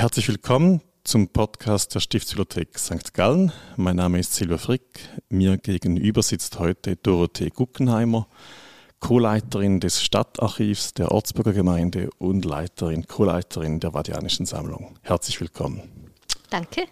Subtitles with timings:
[0.00, 3.12] Herzlich willkommen zum Podcast der Stiftsbibliothek St.
[3.12, 3.52] Gallen.
[3.76, 4.98] Mein Name ist Silvia Frick.
[5.28, 8.26] Mir gegenüber sitzt heute Dorothee Guckenheimer,
[9.00, 14.98] Co-Leiterin des Stadtarchivs der Ortsbürger Gemeinde und Leiterin, Co-Leiterin der Vadianischen Sammlung.
[15.02, 15.82] Herzlich willkommen.
[16.48, 16.86] Danke.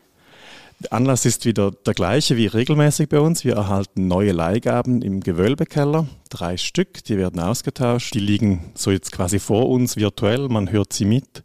[0.80, 3.42] Der Anlass ist wieder der gleiche wie regelmäßig bei uns.
[3.42, 6.06] Wir erhalten neue Leihgaben im Gewölbekeller.
[6.28, 8.12] Drei Stück, die werden ausgetauscht.
[8.12, 10.50] Die liegen so jetzt quasi vor uns virtuell.
[10.50, 11.42] Man hört sie mit.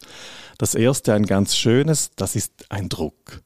[0.64, 3.42] Das erste, ein ganz schönes, das ist ein Druck.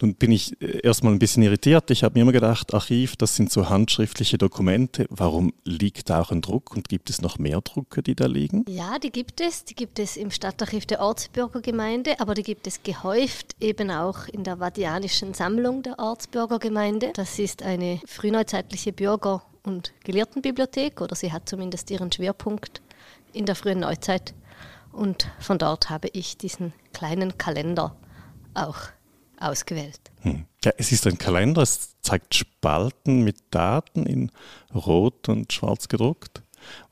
[0.00, 1.92] Nun bin ich äh, erstmal ein bisschen irritiert.
[1.92, 5.06] Ich habe mir immer gedacht, Archiv, das sind so handschriftliche Dokumente.
[5.10, 8.64] Warum liegt da auch ein Druck und gibt es noch mehr Drucke, die da liegen?
[8.68, 9.64] Ja, die gibt es.
[9.64, 14.42] Die gibt es im Stadtarchiv der Ortsbürgergemeinde, aber die gibt es gehäuft eben auch in
[14.42, 17.12] der Vadianischen Sammlung der Ortsbürgergemeinde.
[17.14, 22.82] Das ist eine frühneuzeitliche Bürger- und Gelehrtenbibliothek oder sie hat zumindest ihren Schwerpunkt
[23.32, 24.34] in der frühen Neuzeit.
[24.92, 27.96] Und von dort habe ich diesen kleinen Kalender
[28.54, 28.76] auch
[29.38, 30.00] ausgewählt.
[30.22, 30.44] Hm.
[30.64, 34.30] Ja, es ist ein Kalender, es zeigt Spalten mit Daten in
[34.74, 36.42] Rot und Schwarz gedruckt.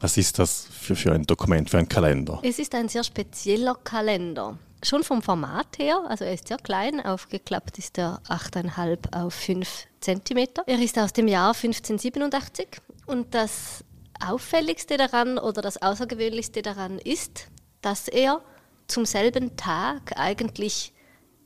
[0.00, 2.41] Was ist das für, für ein Dokument, für ein Kalender?
[2.42, 4.58] Es ist ein sehr spezieller Kalender.
[4.82, 9.86] Schon vom Format her, also er ist sehr klein, aufgeklappt ist er 8,5 auf 5
[10.00, 10.46] cm.
[10.66, 12.69] Er ist aus dem Jahr 1587
[13.06, 13.84] und das
[14.24, 17.48] Auffälligste daran oder das Außergewöhnlichste daran ist,
[17.82, 18.42] dass er
[18.86, 20.92] zum selben Tag eigentlich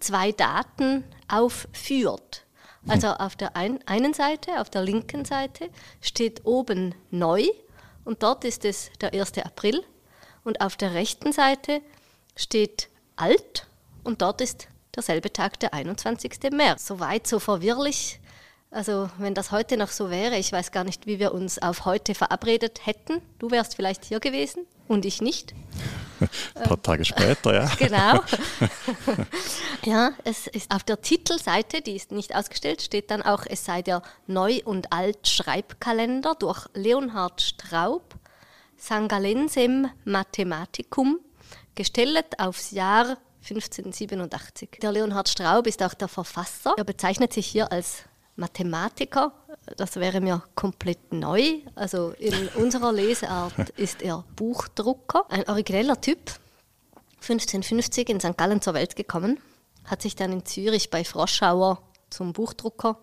[0.01, 2.45] zwei Daten aufführt.
[2.89, 7.45] Also auf der ein, einen Seite, auf der linken Seite steht oben neu
[8.05, 9.39] und dort ist es der 1.
[9.39, 9.85] April
[10.43, 11.81] und auf der rechten Seite
[12.35, 13.67] steht alt
[14.03, 16.51] und dort ist derselbe Tag der 21.
[16.51, 16.87] März.
[16.87, 18.21] Soweit so verwirrlich.
[18.71, 21.85] Also wenn das heute noch so wäre, ich weiß gar nicht, wie wir uns auf
[21.85, 23.23] heute verabredet hätten.
[23.39, 25.55] Du wärst vielleicht hier gewesen und ich nicht.
[26.55, 27.71] Ein paar Tage später, ja.
[27.79, 28.21] genau.
[29.85, 33.83] ja, es ist auf der Titelseite, die ist nicht ausgestellt, steht dann auch, es sei
[33.83, 38.15] der Neu- und Alt-Schreibkalender durch Leonhard Straub,
[38.77, 41.21] Sangalensem Mathematicum,
[41.75, 44.79] gestellt aufs Jahr 1587.
[44.81, 46.75] Der Leonhard Straub ist auch der Verfasser.
[46.77, 48.05] Er bezeichnet sich hier als
[48.37, 49.33] Mathematiker.
[49.77, 51.61] Das wäre mir komplett neu.
[51.75, 56.19] Also in unserer Leseart ist er Buchdrucker, ein origineller Typ.
[57.21, 58.37] 1550 in St.
[58.37, 59.39] Gallen zur Welt gekommen,
[59.85, 62.99] hat sich dann in Zürich bei Froschauer zum Buchdrucker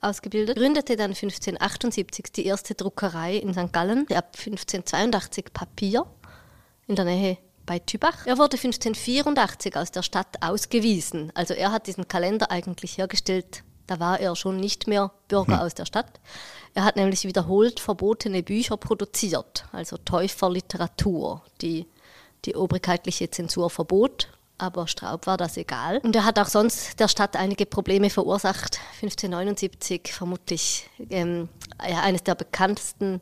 [0.00, 3.72] ausgebildet, gründete dann 1578 die erste Druckerei in St.
[3.72, 6.04] Gallen, ab 1582 Papier
[6.88, 8.26] in der Nähe bei Tübach.
[8.26, 11.30] Er wurde 1584 aus der Stadt ausgewiesen.
[11.34, 15.66] Also er hat diesen Kalender eigentlich hergestellt da war er schon nicht mehr Bürger hm.
[15.66, 16.20] aus der Stadt.
[16.74, 21.86] Er hat nämlich wiederholt verbotene Bücher produziert, also Täuferliteratur, die
[22.44, 24.28] die obrigkeitliche Zensur verbot.
[24.58, 25.98] Aber Straub war das egal.
[26.04, 28.78] Und er hat auch sonst der Stadt einige Probleme verursacht.
[29.02, 31.48] 1579 vermutlich ähm,
[31.84, 33.20] ja, eines der bekanntesten,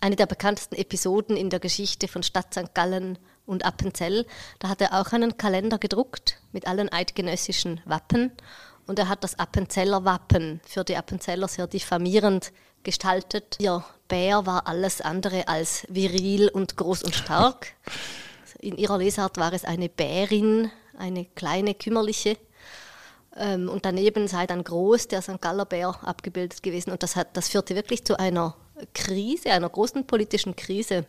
[0.00, 2.74] eine der bekanntesten Episoden in der Geschichte von Stadt St.
[2.74, 4.26] Gallen und Appenzell.
[4.58, 8.32] Da hat er auch einen Kalender gedruckt mit allen eidgenössischen Wappen
[8.92, 13.56] und er hat das Appenzeller Wappen für die Appenzeller sehr diffamierend gestaltet.
[13.58, 17.68] Ihr Bär war alles andere als viril und groß und stark.
[18.60, 22.36] In ihrer Lesart war es eine Bärin, eine kleine, kümmerliche.
[23.34, 25.40] Ähm, und daneben sei dann groß der St.
[25.40, 26.90] Galler Bär abgebildet gewesen.
[26.90, 28.54] Und das, hat, das führte wirklich zu einer
[28.92, 31.06] Krise, einer großen politischen Krise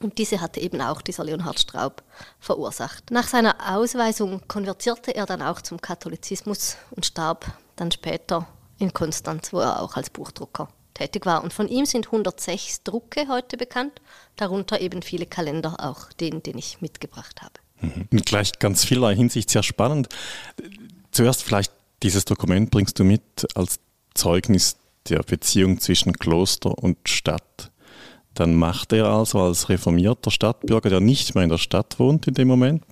[0.00, 2.02] und diese hatte eben auch dieser Leonhard Straub
[2.38, 3.10] verursacht.
[3.10, 7.46] Nach seiner Ausweisung konvertierte er dann auch zum Katholizismus und starb
[7.76, 8.46] dann später
[8.78, 11.44] in Konstanz, wo er auch als Buchdrucker tätig war.
[11.44, 14.00] Und von ihm sind 106 Drucke heute bekannt,
[14.36, 17.54] darunter eben viele Kalender, auch den, den ich mitgebracht habe.
[17.80, 18.22] Mhm.
[18.24, 20.08] Gleich ganz vieler Hinsicht sehr spannend.
[21.12, 21.72] Zuerst vielleicht
[22.02, 23.22] dieses Dokument bringst du mit
[23.54, 23.80] als
[24.14, 24.76] Zeugnis
[25.08, 27.69] der Beziehung zwischen Kloster und Stadt.
[28.40, 32.32] Dann macht er also als reformierter Stadtbürger, der nicht mehr in der Stadt wohnt in
[32.32, 32.82] dem Moment,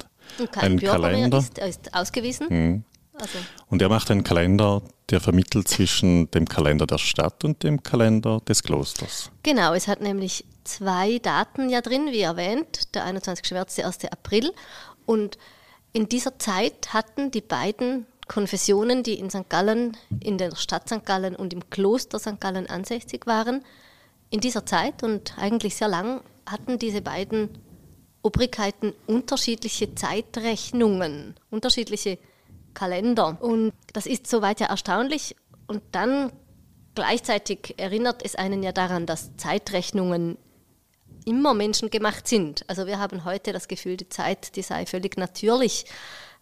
[0.53, 1.39] einen Bürger Kalender.
[1.39, 2.51] Mehr ist, er ist ausgewiesen.
[2.51, 2.85] Hm.
[3.15, 3.39] Also.
[3.71, 8.41] Und er macht einen Kalender, der vermittelt zwischen dem Kalender der Stadt und dem Kalender
[8.47, 9.31] des Klosters.
[9.43, 13.51] Genau, es hat nämlich zwei Daten ja drin, wie erwähnt, der 21.
[13.53, 14.05] März, der 1.
[14.05, 14.53] April.
[15.07, 15.39] Und
[15.95, 19.49] in dieser Zeit hatten die beiden Konfessionen, die in St.
[19.49, 21.07] Gallen, in der Stadt St.
[21.07, 22.39] Gallen und im Kloster St.
[22.39, 23.65] Gallen ansässig waren,
[24.31, 27.51] in dieser Zeit und eigentlich sehr lang hatten diese beiden
[28.23, 32.19] Obrigkeiten unterschiedliche Zeitrechnungen, unterschiedliche
[32.75, 33.39] Kalender.
[33.41, 35.37] Und das ist soweit ja erstaunlich.
[35.67, 36.33] Und dann
[36.95, 40.37] gleichzeitig erinnert es einen ja daran, dass Zeitrechnungen
[41.25, 42.65] immer menschengemacht sind.
[42.69, 45.85] Also wir haben heute das Gefühl, die Zeit, die sei völlig natürlich.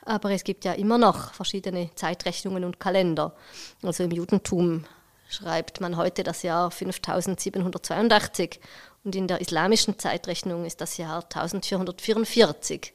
[0.04, 3.34] Aber es gibt ja immer noch verschiedene Zeitrechnungen und Kalender.
[3.82, 4.84] Also im Judentum
[5.28, 8.60] schreibt man heute das Jahr 5782
[9.04, 12.92] und in der islamischen Zeitrechnung ist das Jahr 1444.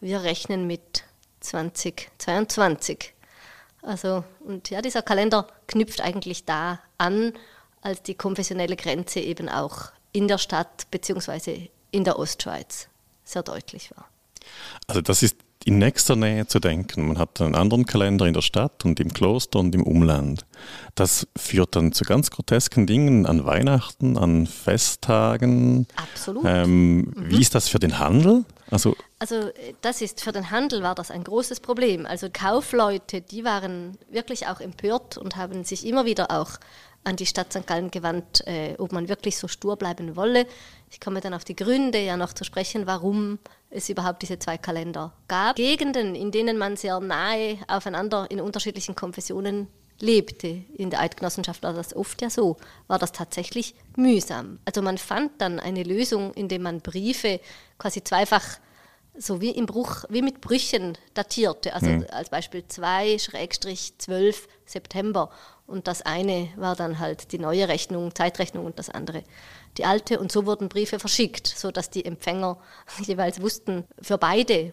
[0.00, 1.04] Wir rechnen mit
[1.40, 3.14] 2022.
[3.82, 7.32] Also, und ja, dieser Kalender knüpft eigentlich da an,
[7.80, 11.70] als die konfessionelle Grenze eben auch in der Stadt bzw.
[11.90, 12.88] in der Ostschweiz
[13.24, 14.08] sehr deutlich war.
[14.86, 17.08] Also das ist in nächster Nähe zu denken.
[17.08, 20.46] Man hat einen anderen Kalender in der Stadt und im Kloster und im Umland.
[20.94, 25.86] Das führt dann zu ganz grotesken Dingen an Weihnachten, an Festtagen.
[25.96, 26.44] Absolut.
[26.46, 27.14] Ähm, mhm.
[27.16, 28.44] Wie ist das für den Handel?
[28.70, 29.50] Also, also
[29.80, 32.06] das ist für den Handel war das ein großes Problem.
[32.06, 36.52] Also Kaufleute, die waren wirklich auch empört und haben sich immer wieder auch
[37.08, 37.66] an die Stadt St.
[37.66, 40.46] Gallen gewandt, äh, ob man wirklich so stur bleiben wolle.
[40.90, 43.38] Ich komme dann auf die Gründe ja noch zu sprechen, warum
[43.70, 45.56] es überhaupt diese zwei Kalender gab.
[45.56, 49.68] Gegenden, in denen man sehr nahe aufeinander in unterschiedlichen Konfessionen
[50.00, 50.62] lebte.
[50.74, 52.56] In der Eidgenossenschaft war das oft ja so,
[52.86, 54.58] war das tatsächlich mühsam.
[54.64, 57.40] Also man fand dann eine Lösung, indem man Briefe
[57.78, 58.58] quasi zweifach
[59.20, 61.74] so wie im Bruch, wie mit Brüchen datierte.
[61.74, 62.06] Also mhm.
[62.10, 65.30] als Beispiel 2-12 September.
[65.68, 69.22] Und das eine war dann halt die neue Rechnung, Zeitrechnung und das andere
[69.76, 70.18] die alte.
[70.18, 72.56] Und so wurden Briefe verschickt, sodass die Empfänger
[73.02, 74.72] jeweils wussten, für beide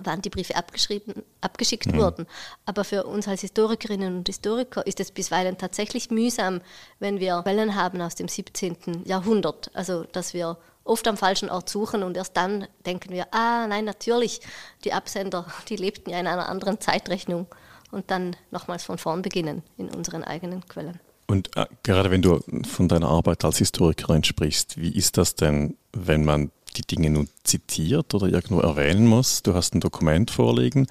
[0.00, 1.98] wann die Briefe abgeschrieben, abgeschickt mhm.
[1.98, 2.26] wurden.
[2.66, 6.60] Aber für uns als Historikerinnen und Historiker ist es bisweilen tatsächlich mühsam,
[6.98, 9.04] wenn wir Quellen haben aus dem 17.
[9.06, 9.70] Jahrhundert.
[9.74, 13.84] Also, dass wir oft am falschen Ort suchen und erst dann denken wir, ah, nein,
[13.84, 14.40] natürlich,
[14.84, 17.46] die Absender, die lebten ja in einer anderen Zeitrechnung
[17.90, 21.00] und dann nochmals von vorn beginnen in unseren eigenen Quellen.
[21.26, 25.76] Und äh, gerade wenn du von deiner Arbeit als Historikerin sprichst, wie ist das denn,
[25.92, 29.42] wenn man die Dinge nun zitiert oder irgendwo erwähnen muss?
[29.42, 30.86] Du hast ein Dokument vorliegen,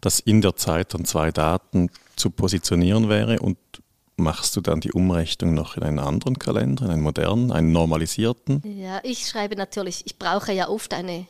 [0.00, 3.58] das in der Zeit dann zwei Daten zu positionieren wäre und
[4.16, 8.62] machst du dann die Umrechnung noch in einen anderen Kalender, in einen modernen, einen normalisierten?
[8.64, 11.26] Ja, ich schreibe natürlich, ich brauche ja oft eine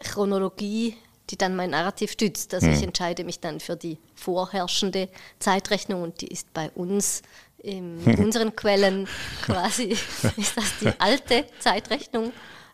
[0.00, 0.94] Chronologie
[1.30, 2.52] die dann mein Narrativ stützt.
[2.54, 2.74] Also hm.
[2.74, 7.22] ich entscheide mich dann für die vorherrschende Zeitrechnung und die ist bei uns
[7.58, 9.08] in unseren Quellen
[9.42, 9.96] quasi,
[10.36, 12.32] ist das die alte Zeitrechnung,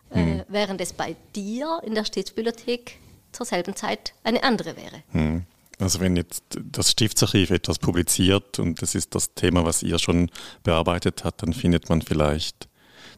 [0.09, 0.43] äh, hm.
[0.47, 2.97] während es bei dir in der Staatsbibliothek
[3.31, 5.03] zur selben Zeit eine andere wäre.
[5.11, 5.45] Hm.
[5.79, 10.29] Also wenn jetzt das Stiftsarchiv etwas publiziert und das ist das Thema, was ihr schon
[10.61, 12.67] bearbeitet habt, dann findet man vielleicht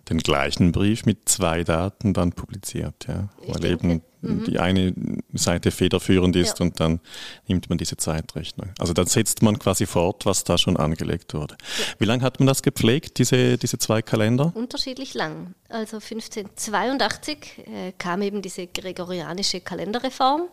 [0.09, 3.29] den gleichen Brief mit zwei Daten dann publiziert, ja.
[3.41, 4.43] Ich Weil eben mhm.
[4.45, 4.93] die eine
[5.33, 6.65] Seite federführend ist ja.
[6.65, 6.99] und dann
[7.47, 8.69] nimmt man diese Zeitrechnung.
[8.79, 11.55] Also dann setzt man quasi fort, was da schon angelegt wurde.
[11.59, 11.85] Ja.
[11.99, 14.51] Wie lange hat man das gepflegt, diese, diese zwei Kalender?
[14.55, 15.53] Unterschiedlich lang.
[15.69, 20.49] Also 1582 äh, kam eben diese gregorianische Kalenderreform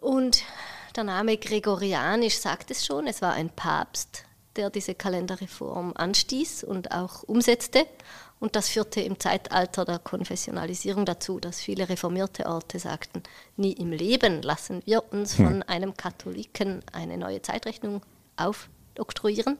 [0.00, 0.42] und
[0.96, 4.24] der Name Gregorianisch sagt es schon, es war ein Papst,
[4.56, 7.86] der diese Kalenderreform anstieß und auch umsetzte.
[8.42, 13.22] Und das führte im Zeitalter der Konfessionalisierung dazu, dass viele reformierte Orte sagten,
[13.56, 15.46] nie im Leben lassen wir uns hm.
[15.46, 18.02] von einem Katholiken eine neue Zeitrechnung
[18.34, 19.58] aufoktroyieren.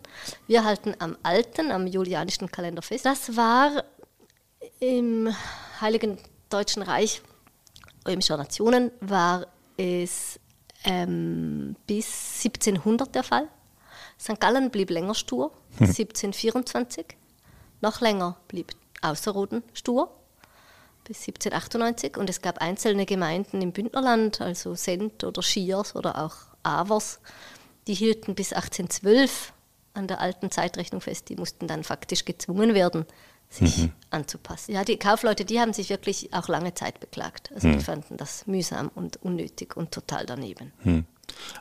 [0.48, 3.06] Wir halten am alten, am julianischen Kalender fest.
[3.06, 3.84] Das war
[4.80, 5.32] im
[5.80, 6.18] Heiligen
[6.50, 7.22] Deutschen Reich
[8.04, 9.46] Römischer Nationen war
[9.76, 10.40] es
[10.82, 13.46] ähm, bis 1700 der Fall.
[14.18, 14.40] St.
[14.40, 17.21] Gallen blieb länger stur, 1724.
[17.82, 18.72] Noch länger blieb
[19.02, 20.10] Außerrhoden stur
[21.04, 26.36] bis 1798 und es gab einzelne Gemeinden im Bündnerland, also Sent oder Schiers oder auch
[26.62, 27.18] Avers,
[27.88, 29.52] die hielten bis 1812
[29.94, 31.28] an der alten Zeitrechnung fest.
[31.28, 33.04] Die mussten dann faktisch gezwungen werden,
[33.50, 33.92] sich mhm.
[34.10, 34.72] anzupassen.
[34.72, 37.50] Ja, die Kaufleute, die haben sich wirklich auch lange Zeit beklagt.
[37.52, 37.72] Also mhm.
[37.72, 40.72] die fanden das mühsam und unnötig und total daneben.
[40.84, 41.04] Mhm.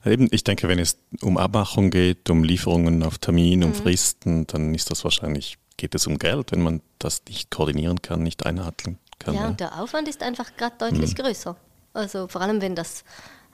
[0.06, 3.76] Eben, ich denke, wenn es um Abmachung geht, um Lieferungen auf Termin, um mhm.
[3.76, 8.24] Fristen, dann ist das wahrscheinlich geht es um Geld, wenn man das nicht koordinieren kann,
[8.24, 9.36] nicht einhalten kann.
[9.36, 9.48] Ja, ja.
[9.48, 11.24] und der Aufwand ist einfach gerade deutlich mhm.
[11.24, 11.56] größer.
[11.94, 13.04] Also vor allem, wenn das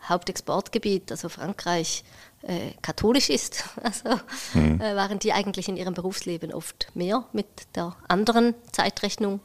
[0.07, 2.03] Hauptexportgebiet, also Frankreich,
[2.43, 3.63] äh, katholisch ist.
[3.83, 4.19] Also
[4.53, 4.81] mhm.
[4.81, 9.39] äh, waren die eigentlich in ihrem Berufsleben oft mehr mit der anderen Zeitrechnung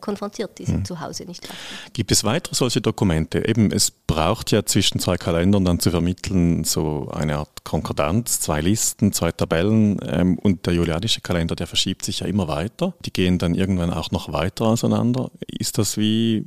[0.00, 0.84] konfrontiert, die sie hm.
[0.84, 1.58] zu Hause nicht hatten.
[1.92, 3.46] Gibt es weitere solche Dokumente?
[3.46, 8.60] Eben, es braucht ja zwischen zwei Kalendern dann zu vermitteln so eine Art Konkordanz, zwei
[8.60, 12.94] Listen, zwei Tabellen ähm, und der julianische Kalender, der verschiebt sich ja immer weiter.
[13.04, 15.30] Die gehen dann irgendwann auch noch weiter auseinander.
[15.46, 16.46] Ist das wie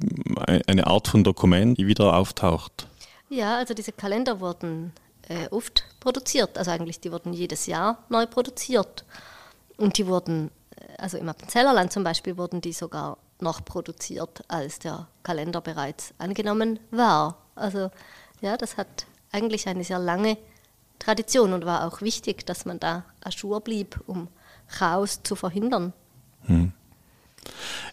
[0.68, 2.88] eine Art von Dokument, die wieder auftaucht?
[3.30, 4.94] Ja, also diese Kalender wurden
[5.30, 9.06] äh, oft produziert, also eigentlich die wurden jedes Jahr neu produziert
[9.78, 10.52] und die wurden
[11.02, 16.80] also im Appenzellerland zum Beispiel wurden die sogar noch produziert, als der Kalender bereits angenommen
[16.92, 17.38] war.
[17.56, 17.90] Also
[18.42, 20.38] Ja, das hat eigentlich eine sehr lange
[21.00, 24.28] Tradition und war auch wichtig, dass man da ajour blieb, um
[24.68, 25.94] Chaos zu verhindern.
[26.46, 26.74] Hm.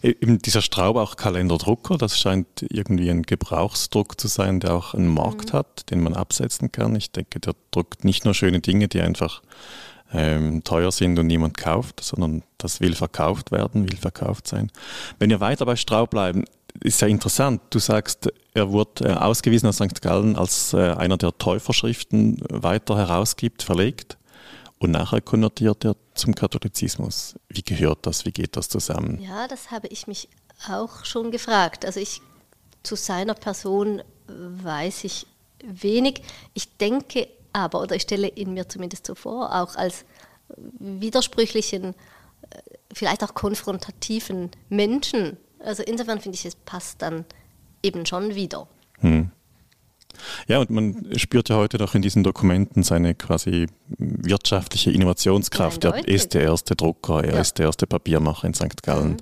[0.03, 5.57] Eben dieser Straubach-Kalenderdrucker, das scheint irgendwie ein Gebrauchsdruck zu sein, der auch einen Markt mhm.
[5.57, 6.95] hat, den man absetzen kann.
[6.95, 9.41] Ich denke, der druckt nicht nur schöne Dinge, die einfach
[10.11, 14.71] ähm, teuer sind und niemand kauft, sondern das will verkauft werden, will verkauft sein.
[15.19, 16.45] Wenn wir weiter bei Straub bleiben,
[16.83, 17.61] ist ja interessant.
[17.69, 20.01] Du sagst, er wurde äh, ausgewiesen aus St.
[20.01, 24.17] Gallen als äh, einer der Täuferschriften weiter herausgibt, verlegt
[24.79, 27.35] und nachher konvertiert er zum Katholizismus.
[27.49, 28.25] Wie gehört das?
[28.25, 29.19] Wie geht das zusammen?
[29.21, 30.29] Ja, das habe ich mich
[30.69, 31.85] auch schon gefragt.
[31.85, 32.21] Also ich
[32.83, 35.27] zu seiner Person weiß ich
[35.63, 36.21] wenig.
[36.53, 40.05] Ich denke aber, oder ich stelle ihn mir zumindest so vor, auch als
[40.79, 41.93] widersprüchlichen,
[42.49, 42.57] äh,
[42.93, 45.37] vielleicht auch konfrontativen Menschen.
[45.59, 47.25] Also insofern finde ich, es passt dann
[47.83, 48.67] eben schon wieder.
[48.99, 49.31] Hm.
[50.47, 55.83] Ja, und man spürt ja heute noch in diesen Dokumenten seine quasi wirtschaftliche Innovationskraft.
[55.83, 57.41] Er ist der erste Drucker, er ja.
[57.41, 58.83] ist der erste Papiermacher in St.
[58.83, 59.11] Gallen.
[59.11, 59.17] Mhm.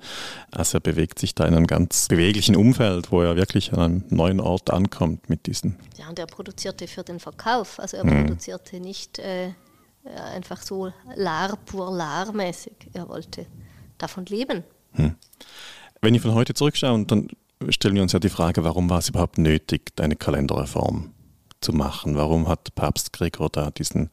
[0.50, 4.04] Also er bewegt sich da in einem ganz beweglichen Umfeld, wo er wirklich an einem
[4.08, 5.76] neuen Ort ankommt mit diesen.
[5.96, 7.78] Ja, und er produzierte für den Verkauf.
[7.78, 8.26] Also er mhm.
[8.26, 9.50] produzierte nicht äh,
[10.34, 12.74] einfach so lar pur lar mäßig.
[12.92, 13.46] Er wollte
[13.98, 14.64] davon leben.
[14.94, 15.14] Mhm.
[16.00, 17.28] Wenn ich von heute zurückschaue und dann
[17.68, 21.12] stellen wir uns ja die Frage, warum war es überhaupt nötig, eine Kalenderreform
[21.60, 22.16] zu machen?
[22.16, 24.10] Warum hat Papst Gregor da diesen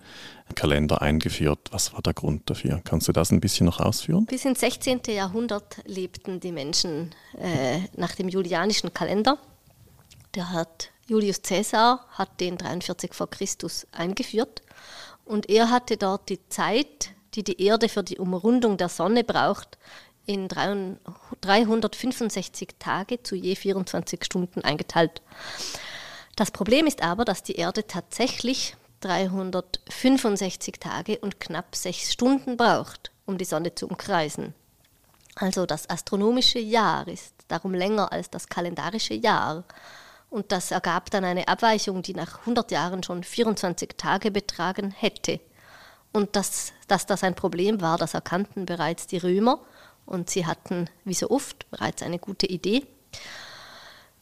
[0.55, 1.59] Kalender eingeführt?
[1.71, 2.81] Was war der Grund dafür?
[2.83, 4.25] Kannst du das ein bisschen noch ausführen?
[4.25, 5.01] Bis ins 16.
[5.07, 9.37] Jahrhundert lebten die Menschen äh, nach dem julianischen Kalender.
[10.33, 14.63] Der hat Julius Caesar hat den 43 vor Christus eingeführt
[15.23, 19.77] und er hatte dort die Zeit, die die Erde für die Umrundung der Sonne braucht,
[20.25, 25.22] in 365 Tage zu je 24 Stunden eingeteilt.
[26.36, 33.12] Das Problem ist aber, dass die Erde tatsächlich 365 Tage und knapp 6 Stunden braucht,
[33.25, 34.53] um die Sonne zu umkreisen.
[35.36, 39.63] Also das astronomische Jahr ist darum länger als das kalendarische Jahr.
[40.29, 45.39] Und das ergab dann eine Abweichung, die nach 100 Jahren schon 24 Tage betragen hätte.
[46.13, 49.60] Und dass, dass das ein Problem war, das erkannten bereits die Römer
[50.05, 52.85] und sie hatten, wie so oft, bereits eine gute Idee.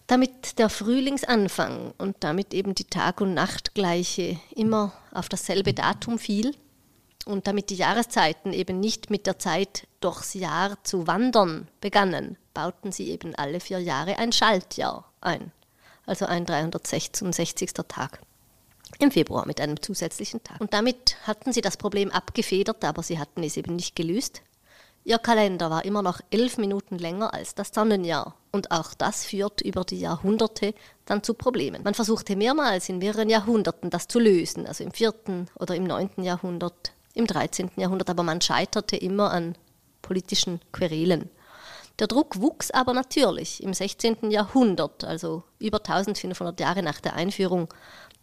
[0.07, 6.55] Damit der Frühlingsanfang und damit eben die Tag- und Nachtgleiche immer auf dasselbe Datum fiel
[7.25, 12.91] und damit die Jahreszeiten eben nicht mit der Zeit durchs Jahr zu wandern begannen, bauten
[12.91, 15.51] sie eben alle vier Jahre ein Schaltjahr ein,
[16.05, 17.73] also ein 366.
[17.87, 18.19] Tag
[18.99, 20.59] im Februar mit einem zusätzlichen Tag.
[20.61, 24.41] Und damit hatten sie das Problem abgefedert, aber sie hatten es eben nicht gelöst.
[25.05, 28.35] Ihr Kalender war immer noch elf Minuten länger als das Sonnenjahr.
[28.51, 30.73] Und auch das führt über die Jahrhunderte
[31.05, 31.83] dann zu Problemen.
[31.83, 36.23] Man versuchte mehrmals in mehreren Jahrhunderten das zu lösen, also im vierten oder im neunten
[36.23, 39.57] Jahrhundert, im dreizehnten Jahrhundert, aber man scheiterte immer an
[40.01, 41.29] politischen Querelen.
[41.99, 44.31] Der Druck wuchs aber natürlich im 16.
[44.31, 47.71] Jahrhundert, also über 1500 Jahre nach der Einführung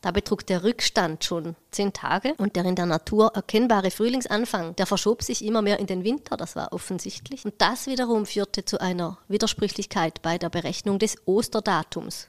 [0.00, 4.87] da betrug der Rückstand schon zehn Tage und der in der Natur erkennbare Frühlingsanfang, der
[4.87, 7.45] verschob sich immer mehr in den Winter, das war offensichtlich.
[7.45, 12.28] Und das wiederum führte zu einer Widersprüchlichkeit bei der Berechnung des Osterdatums.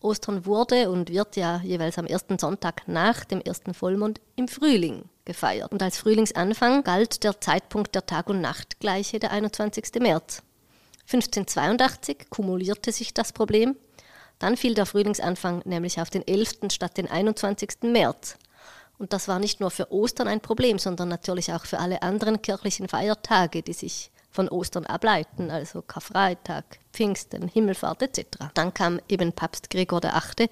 [0.00, 5.04] Ostern wurde und wird ja jeweils am ersten Sonntag nach dem ersten Vollmond im Frühling
[5.24, 5.72] gefeiert.
[5.72, 10.00] Und als Frühlingsanfang galt der Zeitpunkt der Tag- und Nachtgleiche der 21.
[10.00, 10.42] März.
[11.04, 13.76] 1582 kumulierte sich das Problem
[14.38, 16.70] dann fiel der Frühlingsanfang nämlich auf den 11.
[16.70, 17.82] statt den 21.
[17.82, 18.36] März.
[18.98, 22.40] Und das war nicht nur für Ostern ein Problem, sondern natürlich auch für alle anderen
[22.40, 28.26] kirchlichen Feiertage, die sich von Ostern ableiten, also Karfreitag, Pfingsten, Himmelfahrt etc.
[28.54, 30.48] Dann kam eben Papst Gregor VIII.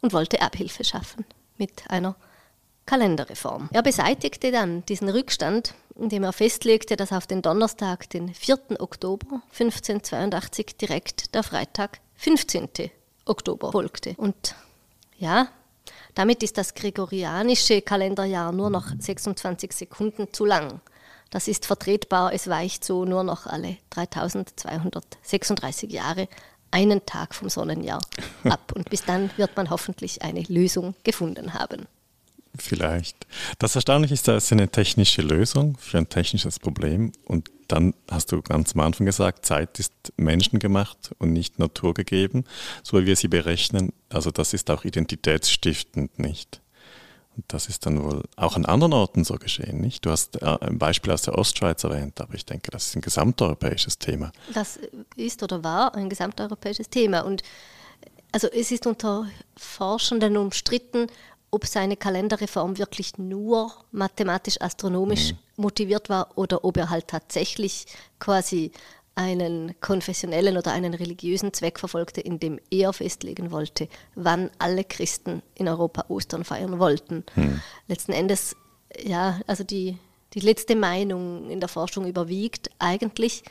[0.00, 1.24] und wollte Abhilfe schaffen
[1.56, 2.16] mit einer
[2.86, 3.68] Kalenderreform.
[3.72, 8.80] Er beseitigte dann diesen Rückstand, indem er festlegte, dass auf den Donnerstag, den 4.
[8.80, 12.90] Oktober 1582, direkt der Freitag 15.
[13.30, 14.14] Oktober folgte.
[14.16, 14.54] Und
[15.18, 15.48] ja,
[16.14, 20.80] damit ist das gregorianische Kalenderjahr nur noch 26 Sekunden zu lang.
[21.30, 26.26] Das ist vertretbar, es weicht so nur noch alle 3236 Jahre
[26.72, 28.00] einen Tag vom Sonnenjahr
[28.44, 28.72] ab.
[28.74, 31.86] Und bis dann wird man hoffentlich eine Lösung gefunden haben.
[32.58, 33.26] Vielleicht.
[33.58, 38.32] Das Erstaunliche ist, da ist eine technische Lösung für ein technisches Problem und dann hast
[38.32, 42.44] du ganz am Anfang gesagt, Zeit ist menschengemacht und nicht naturgegeben,
[42.82, 43.92] so wie wir sie berechnen.
[44.08, 46.60] Also das ist auch identitätsstiftend nicht.
[47.36, 50.04] Und das ist dann wohl auch an anderen Orten so geschehen, nicht?
[50.04, 53.02] Du hast äh, ein Beispiel aus der Ostschweiz erwähnt, aber ich denke, das ist ein
[53.02, 54.32] gesamteuropäisches Thema.
[54.52, 54.78] Das
[55.14, 57.42] ist oder war ein gesamteuropäisches Thema und
[58.32, 59.26] Also es ist unter
[59.56, 61.06] Forschenden umstritten,
[61.50, 65.38] ob seine Kalenderreform wirklich nur mathematisch-astronomisch mhm.
[65.56, 67.86] motiviert war oder ob er halt tatsächlich
[68.18, 68.72] quasi
[69.16, 75.68] einen konfessionellen oder einen religiösen Zweck verfolgte, indem er festlegen wollte, wann alle Christen in
[75.68, 77.24] Europa Ostern feiern wollten.
[77.34, 77.60] Mhm.
[77.88, 78.56] Letzten Endes,
[78.98, 79.98] ja, also die,
[80.32, 83.42] die letzte Meinung in der Forschung überwiegt eigentlich,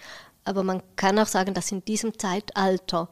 [0.45, 3.09] aber man kann auch sagen, dass in diesem Zeitalter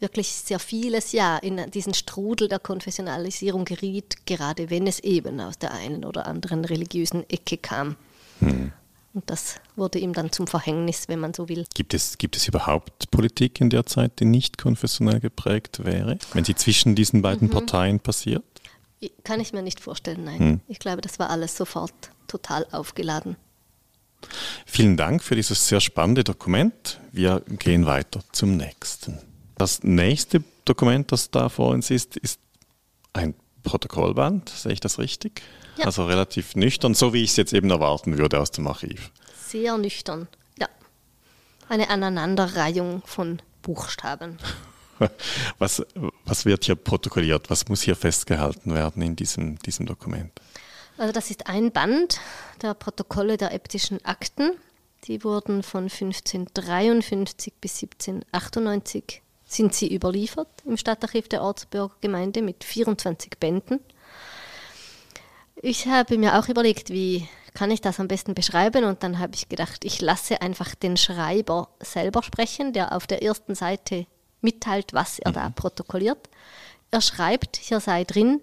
[0.00, 5.58] wirklich sehr vieles ja in diesen Strudel der Konfessionalisierung geriet, gerade wenn es eben aus
[5.58, 7.96] der einen oder anderen religiösen Ecke kam.
[8.40, 8.72] Hm.
[9.12, 11.66] Und das wurde ihm dann zum Verhängnis, wenn man so will.
[11.74, 16.44] Gibt es, gibt es überhaupt Politik in der Zeit, die nicht konfessionell geprägt wäre, wenn
[16.44, 17.52] sie zwischen diesen beiden mhm.
[17.52, 18.44] Parteien passiert?
[19.24, 20.38] Kann ich mir nicht vorstellen, nein.
[20.38, 20.60] Hm.
[20.68, 21.92] Ich glaube, das war alles sofort
[22.28, 23.36] total aufgeladen.
[24.66, 27.00] Vielen Dank für dieses sehr spannende Dokument.
[27.10, 29.18] Wir gehen weiter zum nächsten.
[29.60, 32.40] Das nächste Dokument, das da vor uns ist, ist
[33.12, 34.48] ein Protokollband.
[34.48, 35.42] Sehe ich das richtig?
[35.76, 35.84] Ja.
[35.84, 39.10] Also relativ nüchtern, so wie ich es jetzt eben erwarten würde aus dem Archiv.
[39.48, 40.66] Sehr nüchtern, ja.
[41.68, 44.38] Eine Aneinanderreihung von Buchstaben.
[45.58, 45.82] Was,
[46.24, 47.48] was wird hier protokolliert?
[47.48, 50.30] Was muss hier festgehalten werden in diesem, diesem Dokument?
[50.98, 52.18] Also das ist ein Band
[52.60, 54.52] der Protokolle der äbtischen Akten.
[55.04, 63.38] Die wurden von 1553 bis 1798 sind sie überliefert im Stadtarchiv der Ortsbürgergemeinde mit 24
[63.38, 63.80] Bänden.
[65.60, 69.34] Ich habe mir auch überlegt, wie kann ich das am besten beschreiben und dann habe
[69.34, 74.06] ich gedacht, ich lasse einfach den Schreiber selber sprechen, der auf der ersten Seite
[74.40, 75.54] mitteilt, was er da mhm.
[75.54, 76.30] protokolliert.
[76.92, 78.40] Er schreibt, hier sei drin,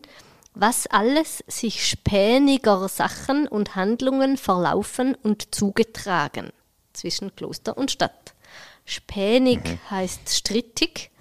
[0.53, 6.51] was alles sich späniger Sachen und Handlungen verlaufen und zugetragen
[6.93, 8.33] zwischen Kloster und Stadt.
[8.89, 9.91] Spänig mhm.
[9.91, 11.11] heißt strittig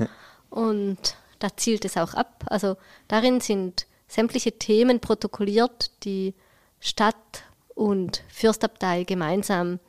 [0.51, 2.45] und da zielt es auch ab.
[2.47, 2.77] Also
[3.09, 6.33] darin sind sämtliche Themen protokolliert, die
[6.79, 7.43] Stadt
[7.75, 9.81] und Fürstabtei gemeinsam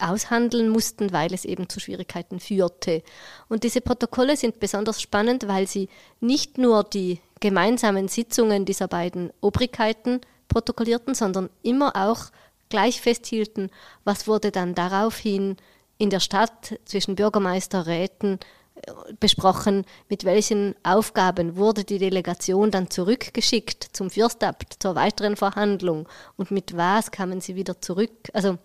[0.00, 3.04] aushandeln mussten, weil es eben zu Schwierigkeiten führte.
[3.48, 9.32] Und diese Protokolle sind besonders spannend, weil sie nicht nur die gemeinsamen Sitzungen dieser beiden
[9.40, 12.32] Obrigkeiten protokollierten, sondern immer auch
[12.70, 13.70] gleich festhielten,
[14.02, 15.56] was wurde dann daraufhin
[15.98, 18.38] in der Stadt zwischen Bürgermeister, Räten
[18.74, 26.08] äh, besprochen, mit welchen Aufgaben wurde die Delegation dann zurückgeschickt zum Fürstabt zur weiteren Verhandlung
[26.36, 28.30] und mit was kamen sie wieder zurück.
[28.32, 28.58] Also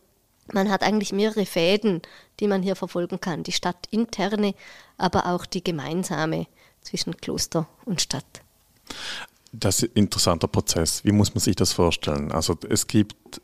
[0.53, 2.01] man hat eigentlich mehrere Fäden,
[2.39, 3.43] die man hier verfolgen kann.
[3.43, 4.55] Die stadtinterne,
[4.97, 6.47] aber auch die gemeinsame
[6.81, 8.25] zwischen Kloster und Stadt.
[9.51, 11.03] Das ist ein interessanter Prozess.
[11.03, 12.31] Wie muss man sich das vorstellen?
[12.31, 13.41] Also es gibt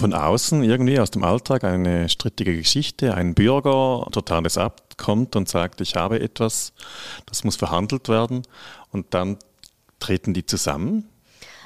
[0.00, 3.14] von außen irgendwie aus dem Alltag eine strittige Geschichte.
[3.14, 6.72] Ein Bürger, totales Abt, kommt und sagt, ich habe etwas,
[7.26, 8.42] das muss verhandelt werden.
[8.90, 9.36] Und dann
[10.00, 11.08] treten die zusammen.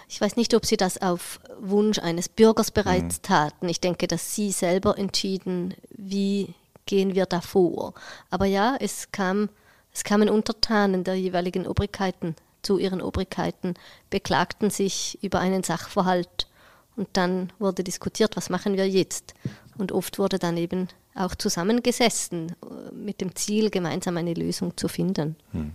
[0.09, 3.23] Ich weiß nicht, ob Sie das auf Wunsch eines Bürgers bereits mhm.
[3.23, 3.69] taten.
[3.69, 6.55] Ich denke, dass Sie selber entschieden, wie
[6.87, 7.95] gehen wir da vor.
[8.31, 9.49] Aber ja, es, kam,
[9.93, 13.75] es kamen Untertanen der jeweiligen Obrigkeiten zu ihren Obrigkeiten,
[14.11, 16.49] beklagten sich über einen Sachverhalt
[16.97, 19.35] und dann wurde diskutiert, was machen wir jetzt.
[19.77, 24.89] Und oft wurde dann eben auch zusammengesessen äh, mit dem Ziel, gemeinsam eine Lösung zu
[24.89, 25.37] finden.
[25.53, 25.73] Hm.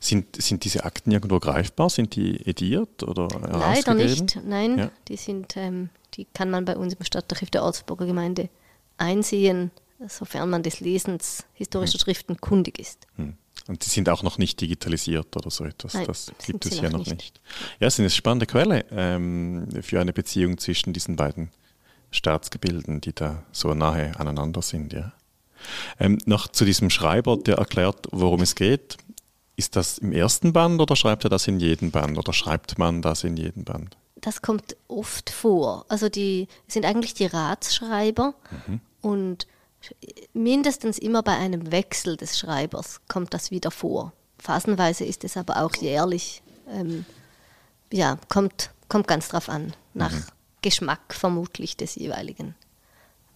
[0.00, 1.90] Sind, sind diese Akten irgendwo greifbar?
[1.90, 4.78] Sind die ediert oder Leider nicht, nein.
[4.78, 4.90] Ja.
[5.08, 8.48] Die, sind, ähm, die kann man bei uns im Stadtarchiv der Ortsburger Gemeinde
[8.96, 9.70] einsehen,
[10.08, 12.00] sofern man des Lesens historischer hm.
[12.00, 13.06] Schriften kundig ist.
[13.16, 13.34] Hm.
[13.68, 15.94] Und die sind auch noch nicht digitalisiert oder so etwas.
[15.94, 17.10] Nein, das gibt es hier noch nicht.
[17.10, 17.40] nicht.
[17.78, 21.50] Ja, es ist eine spannende Quelle ähm, für eine Beziehung zwischen diesen beiden
[22.10, 24.92] Staatsgebilden, die da so nahe aneinander sind.
[24.92, 25.12] Ja.
[25.98, 28.96] Ähm, noch zu diesem Schreiber, der erklärt, worum es geht.
[29.56, 33.02] Ist das im ersten Band oder schreibt er das in jedem Band oder schreibt man
[33.02, 33.96] das in jedem Band?
[34.16, 35.84] Das kommt oft vor.
[35.88, 38.34] Also die sind eigentlich die Ratsschreiber
[38.66, 38.80] mhm.
[39.02, 39.46] und
[40.32, 44.12] mindestens immer bei einem Wechsel des Schreibers kommt das wieder vor.
[44.38, 46.42] Phasenweise ist es aber auch jährlich.
[46.68, 47.04] Ähm,
[47.92, 50.24] ja, kommt, kommt ganz drauf an, nach mhm.
[50.62, 52.54] Geschmack vermutlich des jeweiligen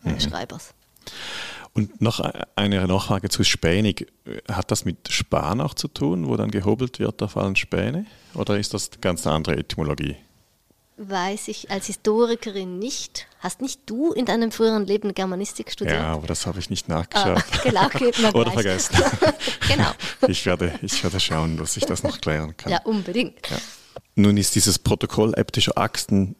[0.04, 0.20] äh, mhm.
[0.20, 0.74] Schreibers.
[1.72, 2.20] Und noch
[2.54, 4.06] eine Nachfrage zu Spänig.
[4.48, 8.06] Hat das mit Span auch zu tun, wo dann gehobelt wird, da fallen Späne?
[8.34, 10.16] Oder ist das ganz eine andere Etymologie?
[10.96, 13.26] Weiß ich als Historikerin nicht.
[13.40, 15.98] Hast nicht du in deinem früheren Leben Germanistik studiert?
[15.98, 17.42] Ja, aber das habe ich nicht nachgeschaut.
[17.76, 18.96] Ah, genau, Oder vergessen.
[19.68, 19.90] genau.
[20.28, 22.70] Ich werde, ich werde schauen, dass ich das noch klären kann.
[22.70, 23.48] Ja, unbedingt.
[23.50, 23.56] Ja.
[24.14, 26.36] Nun ist dieses Protokoll äbtischer Axten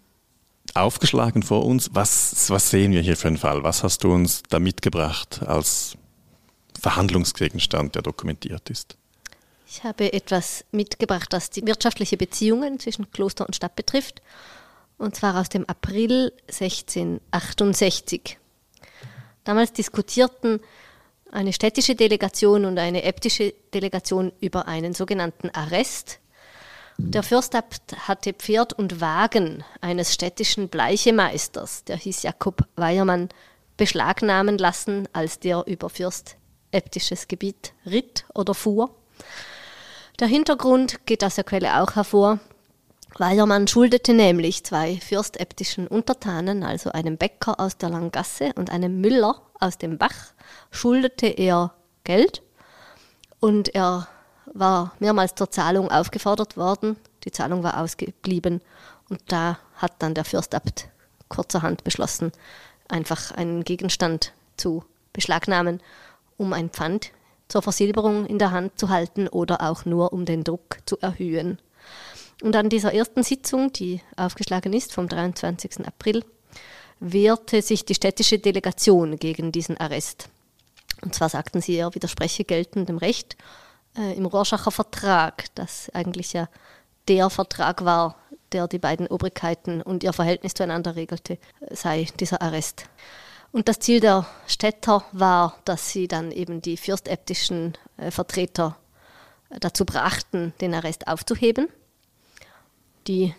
[0.75, 1.91] aufgeschlagen vor uns.
[1.93, 3.63] Was, was sehen wir hier für einen Fall?
[3.65, 5.97] Was hast du uns da mitgebracht als
[6.81, 8.97] Verhandlungsgegenstand, der dokumentiert ist?
[9.77, 14.23] Ich habe etwas mitgebracht, das die wirtschaftliche Beziehungen zwischen Kloster und Stadt betrifft,
[14.99, 18.39] und zwar aus dem April 1668.
[19.43, 20.61] Damals diskutierten
[21.33, 26.21] eine städtische Delegation und eine äbtische Delegation über einen sogenannten Arrest.
[26.97, 33.29] Der Fürstabt hatte Pferd und Wagen eines städtischen Bleichemeisters, der hieß Jakob Weiermann,
[33.77, 38.95] beschlagnahmen lassen, als der über fürstäbtisches Gebiet ritt oder fuhr.
[40.21, 42.39] Der Hintergrund geht aus der Quelle auch hervor.
[43.19, 49.43] Weiermann schuldete nämlich zwei fürstäbtischen Untertanen, also einem Bäcker aus der Langgasse und einem Müller
[49.59, 50.33] aus dem Bach,
[50.71, 51.75] schuldete er
[52.05, 52.43] Geld
[53.41, 54.07] und er
[54.53, 56.97] war mehrmals zur Zahlung aufgefordert worden.
[57.25, 58.61] Die Zahlung war ausgeblieben
[59.09, 60.89] und da hat dann der Fürstabt
[61.29, 62.31] kurzerhand beschlossen,
[62.89, 65.81] einfach einen Gegenstand zu beschlagnahmen,
[66.37, 67.11] um ein Pfand
[67.49, 71.59] zur Versilberung in der Hand zu halten oder auch nur um den Druck zu erhöhen.
[72.43, 75.87] Und an dieser ersten Sitzung, die aufgeschlagen ist vom 23.
[75.87, 76.25] April,
[77.01, 80.29] wehrte sich die städtische Delegation gegen diesen Arrest.
[81.03, 83.37] Und zwar sagten sie, er widerspreche geltendem Recht
[83.97, 86.49] äh, im Rorschacher Vertrag, das eigentlich ja
[87.09, 88.17] der Vertrag war,
[88.53, 91.39] der die beiden Obrigkeiten und ihr Verhältnis zueinander regelte,
[91.71, 92.87] sei dieser Arrest.
[93.55, 98.77] Und das Ziel der Städter war, dass sie dann eben die fürstäbtischen äh, Vertreter
[99.49, 101.69] äh, dazu brachten, den Arrest aufzuheben.
[103.07, 103.33] Die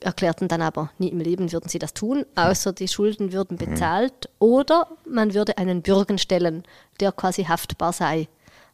[0.00, 3.58] erklärten dann aber, nie im Leben würden sie das tun, außer die Schulden würden mhm.
[3.58, 6.64] bezahlt oder man würde einen Bürgen stellen,
[6.98, 8.26] der quasi haftbar sei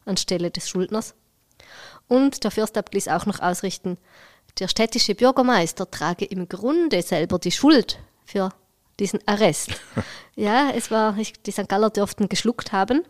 [0.05, 1.13] anstelle des Schuldners.
[2.07, 3.99] Und der Fürstabt ließ auch noch ausrichten,
[4.57, 8.51] der städtische Bürgermeister trage im Grunde selber die Schuld für
[9.01, 9.71] diesen Arrest.
[10.35, 11.67] ja, es war, ich, die St.
[11.67, 13.03] Galler dürften geschluckt haben.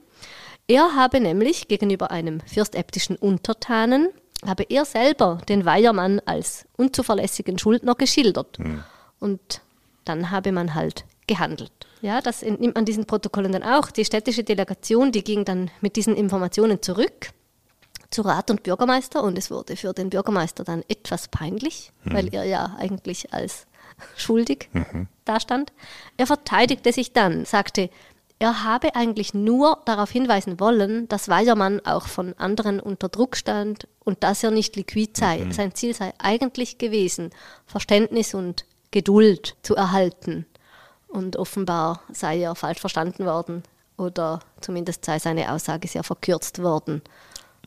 [0.68, 4.10] Er habe nämlich gegenüber einem fürstäbtischen Untertanen,
[4.46, 8.58] habe er selber den Weiermann als unzuverlässigen Schuldner geschildert.
[8.58, 8.84] Hm.
[9.20, 9.62] Und
[10.06, 11.72] dann habe man halt gehandelt.
[12.02, 13.92] Ja, das entnimmt man diesen Protokollen dann auch.
[13.92, 17.30] Die städtische Delegation, die ging dann mit diesen Informationen zurück
[18.10, 22.14] zu Rat und Bürgermeister und es wurde für den Bürgermeister dann etwas peinlich, mhm.
[22.14, 23.66] weil er ja eigentlich als
[24.16, 25.08] schuldig mhm.
[25.26, 25.72] dastand.
[26.18, 27.90] Er verteidigte sich dann, sagte,
[28.42, 33.88] er habe eigentlich nur darauf hinweisen wollen, dass Weisermann auch von anderen unter Druck stand
[34.04, 35.40] und dass er nicht liquid sei.
[35.40, 35.52] Mhm.
[35.52, 37.30] Sein Ziel sei eigentlich gewesen,
[37.68, 40.48] Verständnis und Geduld zu erhalten.
[41.08, 43.62] Und offenbar sei er falsch verstanden worden
[43.96, 47.04] oder zumindest sei seine Aussage sehr verkürzt worden.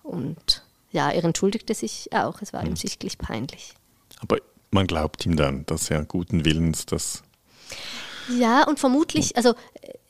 [0.02, 2.42] Und ja, er entschuldigte sich auch.
[2.42, 2.70] Es war mhm.
[2.70, 3.74] ihm sichtlich peinlich.
[4.18, 4.38] Aber
[4.74, 7.22] man glaubt ihm dann, dass er guten Willens das.
[8.28, 9.54] Ja, und vermutlich, also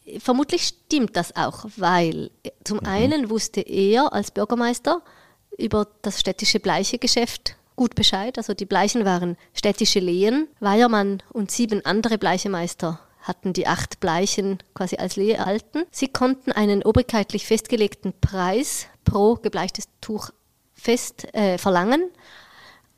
[0.04, 2.86] äh, vermutlich stimmt das auch, weil äh, zum mhm.
[2.86, 5.02] einen wusste er als Bürgermeister
[5.58, 8.38] über das städtische Bleichegeschäft gut Bescheid.
[8.38, 10.48] Also die Bleichen waren städtische Lehen.
[10.60, 15.84] Weiermann und sieben andere Bleichemeister hatten die acht Bleichen quasi als Lehe erhalten.
[15.90, 20.30] Sie konnten einen obrigkeitlich festgelegten Preis pro gebleichtes Tuch
[20.74, 22.10] fest äh, verlangen.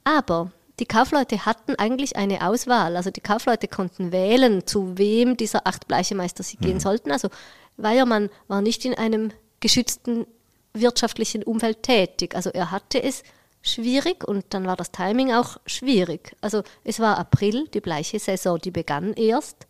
[0.05, 2.97] Aber die Kaufleute hatten eigentlich eine Auswahl.
[2.97, 6.65] Also die Kaufleute konnten wählen, zu wem dieser acht Bleichemeister sie mhm.
[6.65, 7.11] gehen sollten.
[7.11, 7.29] Also
[7.77, 10.27] Weiermann war nicht in einem geschützten
[10.75, 12.35] wirtschaftlichen Umfeld tätig.
[12.35, 13.23] Also er hatte es
[13.63, 16.37] schwierig und dann war das Timing auch schwierig.
[16.41, 19.67] Also es war April, die bleiche Saison, die begann erst.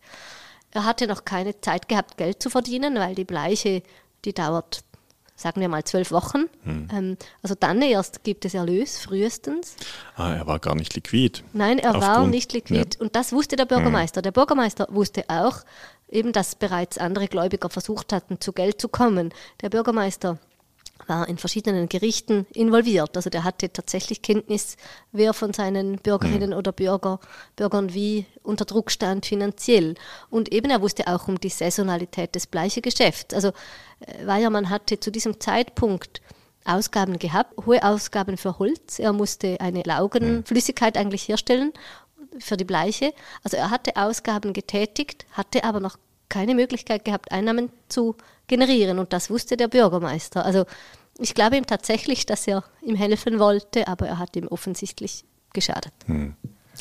[0.71, 3.81] Er hatte noch keine Zeit gehabt, Geld zu verdienen, weil die Bleiche,
[4.25, 4.81] die dauert
[5.37, 6.45] sagen wir mal zwölf Wochen.
[6.63, 6.87] Hm.
[6.91, 9.75] Ähm, also dann erst gibt es Erlös, frühestens.
[10.15, 11.43] Ah, er war gar nicht liquid.
[11.53, 12.95] Nein, er war nicht liquid.
[12.95, 13.01] Ja.
[13.01, 14.19] Und das wusste der Bürgermeister.
[14.19, 14.23] Hm.
[14.23, 15.59] Der Bürgermeister wusste auch,
[16.09, 19.33] eben, dass bereits andere Gläubiger versucht hatten, zu Geld zu kommen.
[19.61, 20.39] Der Bürgermeister
[21.05, 23.15] war in verschiedenen Gerichten involviert.
[23.15, 24.77] Also der hatte tatsächlich Kenntnis,
[25.11, 26.57] wer von seinen Bürgerinnen mhm.
[26.57, 27.19] oder Bürger,
[27.55, 29.95] Bürgern wie unter Druck stand finanziell.
[30.29, 33.33] Und eben er wusste auch um die Saisonalität des Bleichegeschäfts.
[33.33, 33.49] Also
[33.99, 36.21] äh, Weiermann hatte zu diesem Zeitpunkt
[36.65, 38.99] Ausgaben gehabt, hohe Ausgaben für Holz.
[38.99, 41.71] Er musste eine Laugenflüssigkeit eigentlich herstellen
[42.39, 43.13] für die Bleiche.
[43.43, 45.97] Also er hatte Ausgaben getätigt, hatte aber noch
[46.29, 48.15] keine Möglichkeit gehabt, Einnahmen zu
[48.47, 48.99] generieren.
[48.99, 50.45] Und das wusste der Bürgermeister.
[50.45, 50.65] Also
[51.19, 55.93] ich glaube ihm tatsächlich, dass er ihm helfen wollte, aber er hat ihm offensichtlich geschadet.
[56.05, 56.35] Hm.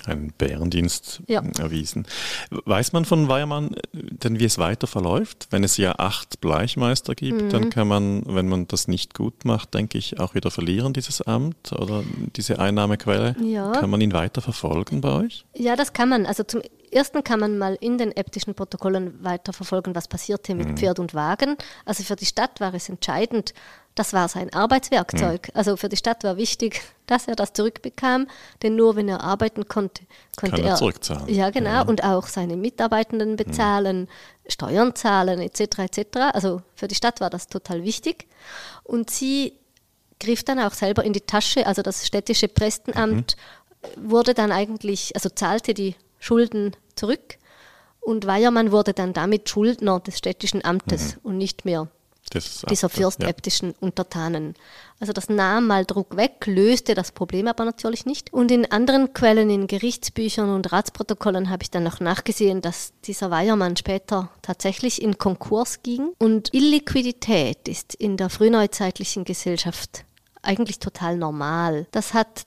[0.05, 1.43] Ein Bärendienst ja.
[1.59, 2.07] erwiesen.
[2.51, 5.49] Weiß man von Weiermann denn, wie es weiter verläuft?
[5.51, 7.49] Wenn es ja acht Bleichmeister gibt, mhm.
[7.49, 11.23] dann kann man, wenn man das nicht gut macht, denke ich, auch wieder verlieren, dieses
[11.23, 12.05] Amt oder
[12.37, 13.37] diese Einnahmequelle.
[13.43, 13.73] Ja.
[13.73, 15.47] Kann man ihn weiter verfolgen bei euch?
[15.55, 16.27] Ja, das kann man.
[16.27, 16.61] Also zum
[16.97, 20.77] ersten kann man mal in den äbtischen Protokollen weiterverfolgen, was passierte mit mhm.
[20.77, 21.57] Pferd und Wagen.
[21.85, 23.55] Also für die Stadt war es entscheidend,
[23.95, 25.49] das war sein Arbeitswerkzeug.
[25.49, 25.59] Mhm.
[25.59, 28.27] Also für die Stadt war wichtig, dass er das zurückbekam,
[28.63, 30.03] denn nur wenn er arbeiten konnte,
[30.37, 31.29] konnte Kann er, zurückzahlen.
[31.33, 31.83] Ja, genau, ja.
[31.83, 33.37] und auch seine Mitarbeitenden mhm.
[33.37, 34.51] bezahlen, mhm.
[34.51, 35.79] Steuern zahlen etc.
[35.79, 36.19] etc.
[36.33, 38.27] Also für die Stadt war das total wichtig.
[38.85, 39.55] Und sie
[40.21, 43.37] griff dann auch selber in die Tasche, also das städtische Prästenamt
[43.97, 44.11] mhm.
[44.11, 47.39] wurde dann eigentlich, also zahlte die Schulden zurück
[48.01, 51.21] und Weiermann wurde dann damit Schuldner des städtischen Amtes mhm.
[51.25, 51.89] und nicht mehr
[52.35, 53.77] dieser fürstäbtischen ja.
[53.81, 54.55] Untertanen.
[54.99, 58.33] Also das nahm mal Druck weg, löste das Problem aber natürlich nicht.
[58.33, 63.31] Und in anderen Quellen, in Gerichtsbüchern und Ratsprotokollen habe ich dann noch nachgesehen, dass dieser
[63.31, 66.13] Weiermann später tatsächlich in Konkurs ging.
[66.19, 70.05] Und Illiquidität ist in der frühneuzeitlichen Gesellschaft
[70.43, 71.87] eigentlich total normal.
[71.91, 72.47] Das hat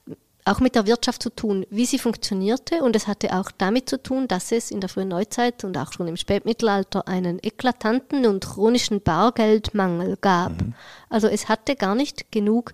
[0.49, 2.83] auch mit der Wirtschaft zu tun, wie sie funktionierte.
[2.83, 5.93] Und es hatte auch damit zu tun, dass es in der frühen Neuzeit und auch
[5.93, 10.61] schon im Spätmittelalter einen eklatanten und chronischen Bargeldmangel gab.
[10.61, 10.73] Mhm.
[11.09, 12.73] Also es hatte gar nicht genug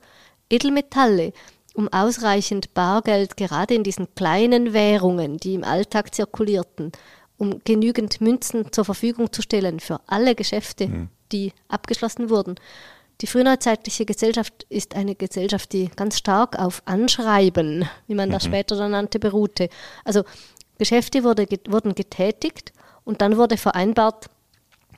[0.49, 1.33] Edelmetalle,
[1.73, 6.93] um ausreichend Bargeld gerade in diesen kleinen Währungen, die im Alltag zirkulierten,
[7.37, 11.09] um genügend Münzen zur Verfügung zu stellen für alle Geschäfte, mhm.
[11.33, 12.55] die abgeschlossen wurden.
[13.21, 18.49] Die frühneuzeitliche Gesellschaft ist eine Gesellschaft, die ganz stark auf Anschreiben, wie man das mhm.
[18.49, 19.69] später dann nannte, beruhte.
[20.03, 20.23] Also
[20.77, 22.73] Geschäfte wurde, wurden getätigt
[23.05, 24.29] und dann wurde vereinbart,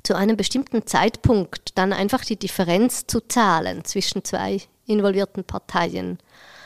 [0.04, 6.20] zu einem bestimmten Zeitpunkt dann einfach die Differenz zu zahlen zwischen zwei involvierten Parteien.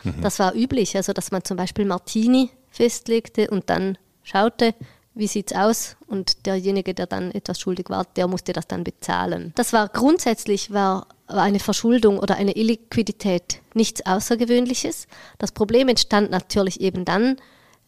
[0.03, 0.21] Mhm.
[0.21, 4.75] Das war üblich, also dass man zum Beispiel Martini festlegte und dann schaute,
[5.13, 5.97] wie sieht es aus?
[6.08, 9.52] Und derjenige, der dann etwas schuldig war, der musste das dann bezahlen.
[9.56, 15.08] Das war grundsätzlich war eine Verschuldung oder eine Illiquidität nichts Außergewöhnliches.
[15.38, 17.38] Das Problem entstand natürlich eben dann,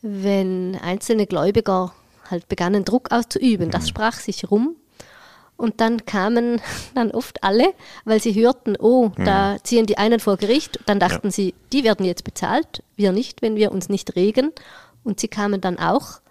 [0.01, 1.93] wenn einzelne Gläubiger
[2.29, 3.71] halt begannen, Druck auszuüben.
[3.71, 3.87] Das mhm.
[3.87, 4.75] sprach sich rum.
[5.55, 6.61] Und dann kamen
[6.95, 7.73] dann oft alle,
[8.05, 9.57] weil sie hörten, oh, da mhm.
[9.63, 10.79] ziehen die einen vor Gericht.
[10.85, 11.31] Dann dachten ja.
[11.31, 14.51] sie, die werden jetzt bezahlt, wir nicht, wenn wir uns nicht regen.
[15.03, 16.21] Und sie kamen dann auch.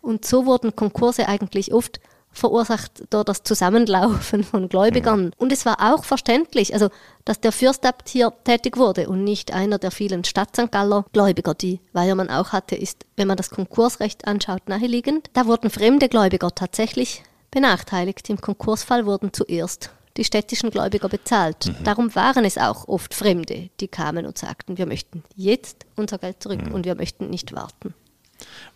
[0.00, 5.26] Und so wurden Konkurse eigentlich oft verursacht durch das Zusammenlaufen von Gläubigern.
[5.26, 5.32] Mhm.
[5.36, 6.88] Und es war auch verständlich, also
[7.24, 10.70] dass der Fürstabt hier tätig wurde und nicht einer der vielen Stadt St.
[10.70, 15.30] Galler Gläubiger, die Weiermann auch hatte, ist, wenn man das Konkursrecht anschaut, naheliegend.
[15.34, 18.28] Da wurden fremde Gläubiger tatsächlich benachteiligt.
[18.30, 21.66] Im Konkursfall wurden zuerst die städtischen Gläubiger bezahlt.
[21.66, 21.84] Mhm.
[21.84, 26.42] Darum waren es auch oft Fremde, die kamen und sagten, wir möchten jetzt unser Geld
[26.42, 26.74] zurück mhm.
[26.74, 27.94] und wir möchten nicht warten.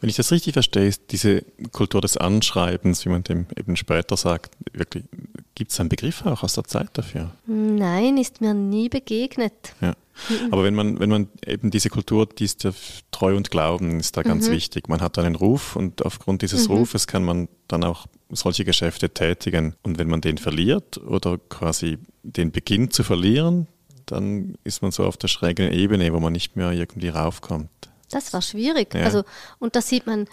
[0.00, 4.16] Wenn ich das richtig verstehe, ist diese Kultur des Anschreibens, wie man dem eben später
[4.16, 5.04] sagt, wirklich,
[5.54, 7.30] gibt es einen Begriff auch aus der Zeit dafür?
[7.46, 9.74] Nein, ist mir nie begegnet.
[9.80, 9.94] Ja.
[10.50, 12.72] Aber wenn man, wenn man eben diese Kultur, die ist ja
[13.10, 14.52] treu und Glauben, ist da ganz mhm.
[14.52, 14.88] wichtig.
[14.88, 16.76] Man hat einen Ruf und aufgrund dieses mhm.
[16.76, 19.74] Rufes kann man dann auch solche Geschäfte tätigen.
[19.82, 23.68] Und wenn man den verliert oder quasi den beginnt zu verlieren,
[24.06, 27.70] dann ist man so auf der schrägen Ebene, wo man nicht mehr irgendwie raufkommt.
[28.14, 28.94] Das war schwierig.
[28.94, 29.04] Ja.
[29.04, 29.24] Also,
[29.58, 30.26] und das sieht man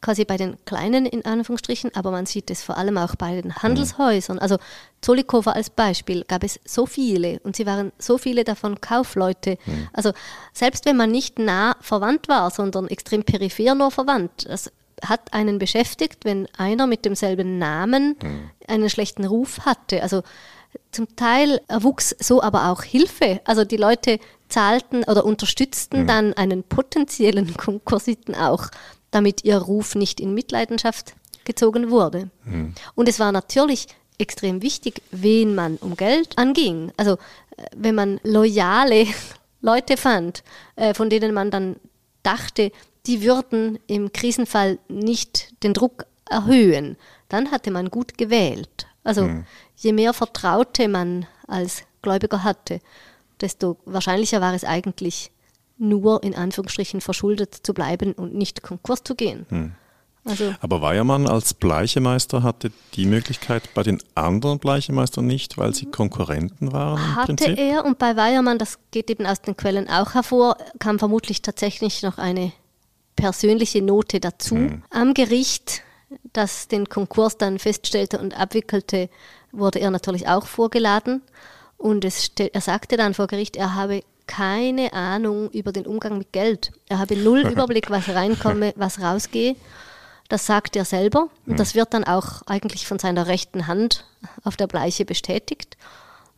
[0.00, 3.54] quasi bei den kleinen in Anführungsstrichen, aber man sieht es vor allem auch bei den
[3.56, 4.38] Handelshäusern.
[4.38, 4.58] Also
[5.00, 9.58] Zollikofer als Beispiel gab es so viele und sie waren so viele davon Kaufleute.
[9.66, 9.88] Mhm.
[9.92, 10.12] Also
[10.52, 14.70] selbst wenn man nicht nah verwandt war, sondern extrem peripher nur verwandt, das
[15.04, 18.50] hat einen beschäftigt, wenn einer mit demselben Namen mhm.
[18.68, 20.02] einen schlechten Ruf hatte.
[20.02, 20.22] Also
[20.92, 23.40] zum Teil erwuchs so aber auch Hilfe.
[23.44, 24.20] Also die Leute
[24.52, 26.06] zahlten oder unterstützten mhm.
[26.06, 28.68] dann einen potenziellen Konkursiten auch,
[29.10, 32.30] damit ihr Ruf nicht in Mitleidenschaft gezogen wurde.
[32.44, 32.74] Mhm.
[32.94, 33.88] Und es war natürlich
[34.18, 36.92] extrem wichtig, wen man um Geld anging.
[36.96, 37.14] Also
[37.56, 39.06] äh, wenn man loyale
[39.60, 40.42] Leute fand,
[40.76, 41.76] äh, von denen man dann
[42.22, 42.70] dachte,
[43.06, 46.96] die würden im Krisenfall nicht den Druck erhöhen,
[47.28, 48.86] dann hatte man gut gewählt.
[49.02, 49.44] Also mhm.
[49.76, 52.80] je mehr Vertraute man als Gläubiger hatte,
[53.42, 55.30] desto wahrscheinlicher war es eigentlich,
[55.78, 59.46] nur in Anführungsstrichen verschuldet zu bleiben und nicht Konkurs zu gehen.
[59.48, 59.72] Hm.
[60.24, 65.86] Also, Aber Weiermann als Bleichemeister hatte die Möglichkeit bei den anderen Bleichemeistern nicht, weil sie
[65.86, 67.16] Konkurrenten waren?
[67.16, 71.42] Hatte er und bei Weiermann, das geht eben aus den Quellen auch hervor, kam vermutlich
[71.42, 72.52] tatsächlich noch eine
[73.16, 74.54] persönliche Note dazu.
[74.54, 74.82] Hm.
[74.90, 75.82] Am Gericht,
[76.32, 79.08] das den Konkurs dann feststellte und abwickelte,
[79.50, 81.22] wurde er natürlich auch vorgeladen.
[81.82, 86.70] Und er sagte dann vor Gericht, er habe keine Ahnung über den Umgang mit Geld.
[86.88, 89.56] Er habe null Überblick, was reinkomme, was rausgehe.
[90.28, 91.28] Das sagt er selber.
[91.44, 94.06] Und das wird dann auch eigentlich von seiner rechten Hand
[94.44, 95.76] auf der Bleiche bestätigt.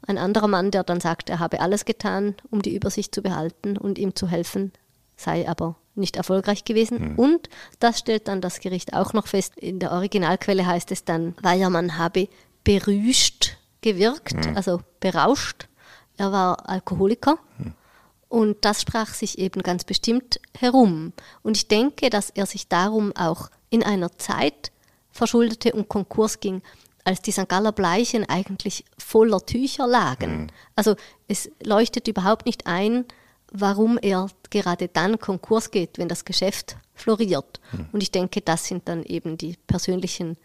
[0.06, 3.76] Ein anderer Mann, der dann sagt, er habe alles getan, um die Übersicht zu behalten
[3.76, 4.72] und ihm zu helfen,
[5.14, 7.12] sei aber nicht erfolgreich gewesen.
[7.12, 7.18] Mhm.
[7.18, 9.58] Und das stellt dann das Gericht auch noch fest.
[9.58, 12.28] In der Originalquelle heißt es dann, Weiermann habe
[12.64, 14.56] berüscht gewirkt, mhm.
[14.56, 15.68] also berauscht.
[16.16, 17.38] Er war Alkoholiker.
[17.58, 17.74] Mhm.
[18.28, 21.12] Und das sprach sich eben ganz bestimmt herum.
[21.42, 24.72] Und ich denke, dass er sich darum auch in einer Zeit
[25.12, 26.62] verschuldete und Konkurs ging,
[27.04, 27.48] als die St.
[27.48, 30.42] Galler Bleichen eigentlich voller Tücher lagen.
[30.42, 30.46] Mhm.
[30.74, 30.96] Also
[31.28, 33.04] es leuchtet überhaupt nicht ein,
[33.52, 37.60] warum er gerade dann Konkurs geht, wenn das Geschäft floriert.
[37.72, 37.88] Mhm.
[37.92, 40.38] Und ich denke, das sind dann eben die persönlichen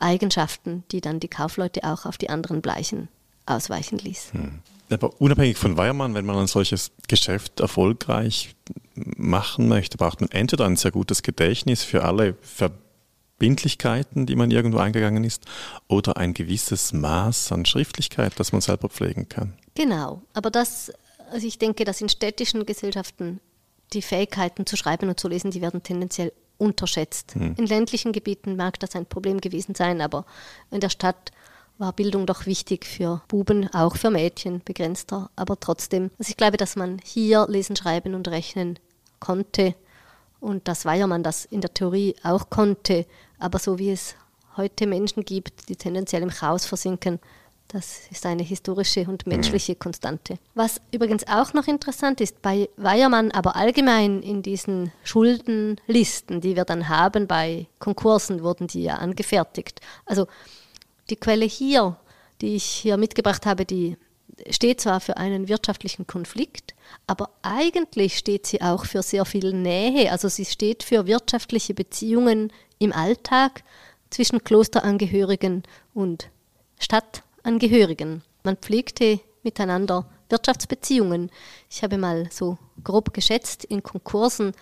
[0.00, 3.08] Eigenschaften, die dann die Kaufleute auch auf die anderen Bleichen
[3.46, 4.30] ausweichen ließ.
[4.34, 4.60] Mhm.
[4.92, 8.54] Aber unabhängig von Weiermann, wenn man ein solches Geschäft erfolgreich
[8.94, 14.78] machen möchte, braucht man entweder ein sehr gutes Gedächtnis für alle Verbindlichkeiten, die man irgendwo
[14.78, 15.44] eingegangen ist,
[15.86, 19.54] oder ein gewisses Maß an Schriftlichkeit, das man selber pflegen kann.
[19.74, 20.92] Genau, aber das,
[21.30, 23.40] also ich denke, dass in städtischen Gesellschaften
[23.92, 27.34] die Fähigkeiten zu schreiben und zu lesen, die werden tendenziell unterschätzt.
[27.34, 27.54] Hm.
[27.56, 30.26] In ländlichen Gebieten mag das ein Problem gewesen sein, aber
[30.70, 31.32] in der Stadt
[31.78, 36.10] war Bildung doch wichtig für Buben, auch für Mädchen, begrenzter, aber trotzdem.
[36.18, 38.78] Also ich glaube, dass man hier lesen, schreiben und rechnen
[39.18, 39.74] konnte
[40.40, 43.06] und dass Weiermann das in der Theorie auch konnte,
[43.38, 44.14] aber so wie es
[44.56, 47.18] heute Menschen gibt, die tendenziell im Chaos versinken,
[47.72, 49.32] das ist eine historische und mhm.
[49.32, 50.38] menschliche Konstante.
[50.54, 56.64] Was übrigens auch noch interessant ist, bei Weiermann, aber allgemein in diesen Schuldenlisten, die wir
[56.64, 59.80] dann haben bei Konkursen, wurden die ja angefertigt.
[60.04, 60.26] Also
[61.10, 61.96] die Quelle hier,
[62.40, 63.96] die ich hier mitgebracht habe, die
[64.48, 66.74] steht zwar für einen wirtschaftlichen Konflikt,
[67.06, 70.10] aber eigentlich steht sie auch für sehr viel Nähe.
[70.10, 73.62] Also sie steht für wirtschaftliche Beziehungen im Alltag
[74.08, 75.62] zwischen Klosterangehörigen
[75.94, 76.30] und
[77.40, 78.22] Stadtangehörigen.
[78.44, 81.30] Man pflegte miteinander Wirtschaftsbeziehungen.
[81.68, 84.52] Ich habe mal so grob geschätzt, in Konkursen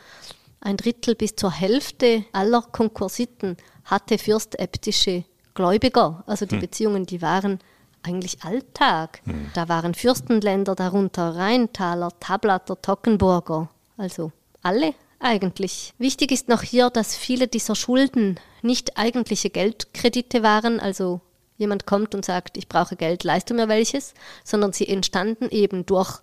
[0.61, 6.25] ein Drittel bis zur Hälfte aller Konkursiten hatte fürstäbtische Gläubiger.
[6.27, 6.61] Also die hm.
[6.61, 7.61] Beziehungen, die waren
[8.03, 9.21] eigentlich Alltag.
[9.25, 9.51] Hm.
[9.55, 13.69] Da waren Fürstenländer darunter, Rheintaler, Tablatter, Tockenburger.
[13.97, 15.95] Also alle eigentlich.
[15.99, 21.21] Wichtig ist noch hier, dass viele dieser Schulden nicht eigentliche Geldkredite waren, also
[21.59, 26.21] jemand kommt und sagt, ich brauche Geld, leiste mir welches, sondern sie entstanden eben durch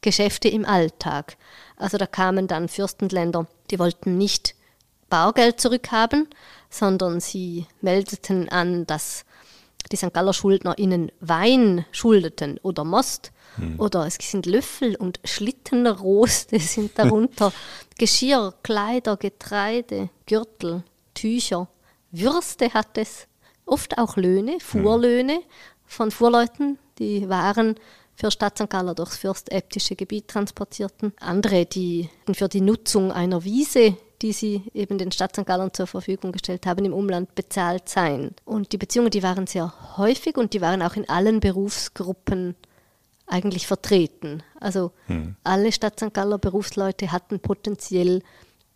[0.00, 1.36] Geschäfte im Alltag.
[1.76, 4.54] Also da kamen dann Fürstenländer, die wollten nicht
[5.10, 6.28] Bargeld zurückhaben,
[6.70, 9.24] sondern sie meldeten an, dass
[9.90, 10.12] die St.
[10.12, 13.80] Galler Schuldner ihnen Wein schuldeten oder Most hm.
[13.80, 17.52] oder es sind Löffel und Schlittenroste sind darunter,
[17.96, 20.82] Geschirr, Kleider, Getreide, Gürtel,
[21.14, 21.68] Tücher,
[22.10, 23.26] Würste hat es,
[23.68, 24.60] oft auch Löhne, hm.
[24.60, 25.40] Fuhrlöhne
[25.84, 27.76] von Fuhrleuten, die Waren
[28.14, 28.68] für Stadt St.
[28.68, 31.12] Galler durchs fürstäbtische Gebiet transportierten.
[31.20, 35.46] Andere, die für die Nutzung einer Wiese die sie eben den Stadt St.
[35.46, 38.32] Gallen zur Verfügung gestellt haben, im Umland bezahlt sein.
[38.44, 42.56] Und die Beziehungen, die waren sehr häufig und die waren auch in allen Berufsgruppen
[43.26, 44.42] eigentlich vertreten.
[44.58, 45.36] Also hm.
[45.44, 46.12] alle Stadt St.
[46.12, 48.22] Galler Berufsleute hatten potenziell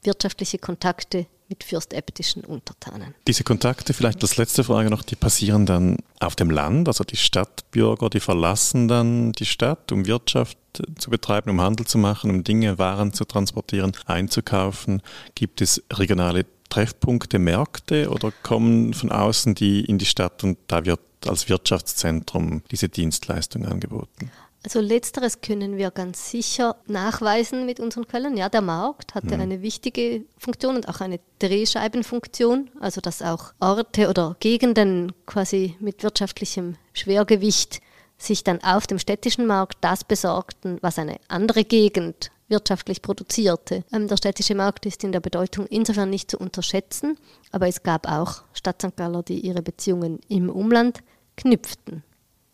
[0.02, 3.14] wirtschaftliche Kontakte mit fürstäbtischen Untertanen.
[3.26, 7.18] Diese Kontakte, vielleicht als letzte Frage noch, die passieren dann auf dem Land, also die
[7.18, 10.56] Stadtbürger, die verlassen dann die Stadt, um Wirtschaft
[10.96, 15.02] zu betreiben, um Handel zu machen, um Dinge, Waren zu transportieren, einzukaufen.
[15.34, 20.86] Gibt es regionale Treffpunkte, Märkte oder kommen von außen die in die Stadt und da
[20.86, 24.30] wird als Wirtschaftszentrum diese Dienstleistung angeboten?
[24.64, 28.37] Also letzteres können wir ganz sicher nachweisen mit unseren Quellen.
[28.37, 29.40] Ja, der Markt hatte mhm.
[29.40, 36.05] eine wichtige Funktion und auch eine Drehscheibenfunktion, also dass auch Orte oder Gegenden quasi mit
[36.05, 37.81] wirtschaftlichem Schwergewicht
[38.18, 43.83] sich dann auf dem städtischen Markt das besorgten, was eine andere Gegend wirtschaftlich produzierte.
[43.92, 47.18] Ähm, der städtische Markt ist in der Bedeutung insofern nicht zu unterschätzen,
[47.51, 48.96] aber es gab auch Stadt St.
[48.96, 51.01] Galler, die ihre Beziehungen im Umland
[51.37, 52.05] knüpften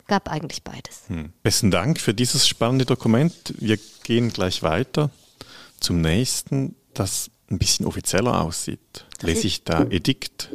[0.09, 1.03] gab eigentlich beides.
[1.07, 1.33] Hm.
[1.43, 3.55] Besten Dank für dieses spannende Dokument.
[3.59, 5.11] Wir gehen gleich weiter
[5.79, 9.07] zum nächsten, das ein bisschen offizieller aussieht.
[9.21, 10.51] Lese ich da Edikt?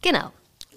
[0.00, 0.30] Genau.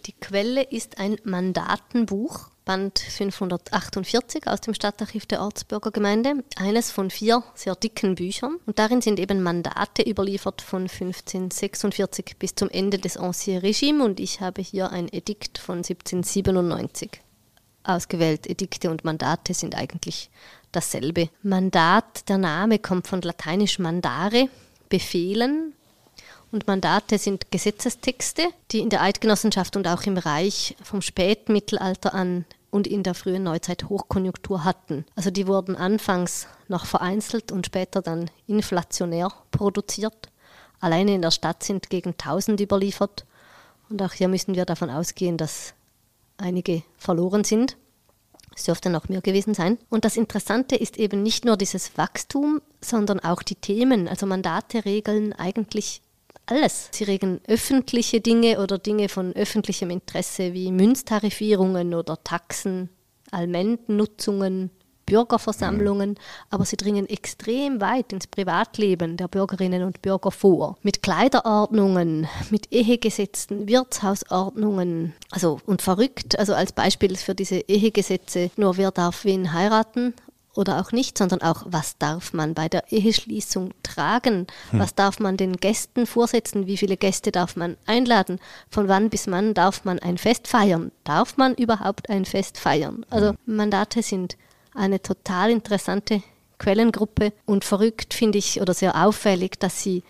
[0.06, 7.44] Die Quelle ist ein Mandatenbuch, Band 548 aus dem Stadtarchiv der Ortsbürgergemeinde, eines von vier
[7.56, 8.58] sehr dicken Büchern.
[8.66, 14.20] Und darin sind eben Mandate überliefert von 1546 bis zum Ende des Ancien Regime und
[14.20, 17.22] ich habe hier ein Edikt von 1797
[17.88, 18.48] ausgewählt.
[18.48, 20.30] Edikte und Mandate sind eigentlich
[20.72, 21.30] dasselbe.
[21.44, 24.50] Mandat, der Name kommt von lateinisch mandare,
[24.90, 25.74] befehlen.
[26.52, 32.46] Und Mandate sind Gesetzestexte, die in der Eidgenossenschaft und auch im Reich vom Spätmittelalter an
[32.70, 35.06] und in der frühen Neuzeit Hochkonjunktur hatten.
[35.16, 40.30] Also die wurden anfangs noch vereinzelt und später dann inflationär produziert.
[40.80, 43.26] Alleine in der Stadt sind gegen 1000 überliefert.
[43.90, 45.74] Und auch hier müssen wir davon ausgehen, dass
[46.38, 47.78] einige verloren sind.
[48.56, 49.78] Es dürfte noch mehr gewesen sein.
[49.90, 54.08] Und das Interessante ist eben nicht nur dieses Wachstum, sondern auch die Themen.
[54.08, 56.02] Also Mandate regeln eigentlich
[56.48, 56.90] alles.
[56.92, 62.90] Sie regeln öffentliche Dinge oder Dinge von öffentlichem Interesse wie Münztarifierungen oder Taxen,
[63.32, 64.72] Allmendennutzungen,
[65.08, 66.20] Bürgerversammlungen,
[66.52, 70.78] aber sie dringen extrem weit ins Privatleben der Bürgerinnen und Bürger vor.
[70.84, 75.14] Mit Kleiderordnungen, mit Ehegesetzen, Wirtshausordnungen.
[75.32, 80.14] Also und verrückt, also als Beispiel für diese Ehegesetze, nur wer darf wen heiraten
[80.58, 84.80] oder auch nicht, sondern auch, was darf man bei der Eheschließung tragen, hm.
[84.80, 88.40] was darf man den Gästen vorsetzen, wie viele Gäste darf man einladen,
[88.70, 93.06] von wann bis wann darf man ein Fest feiern, darf man überhaupt ein Fest feiern.
[93.10, 93.38] Also hm.
[93.46, 94.36] Mandate sind
[94.78, 96.22] eine total interessante
[96.60, 100.04] Quellengruppe und verrückt finde ich oder sehr auffällig, dass sie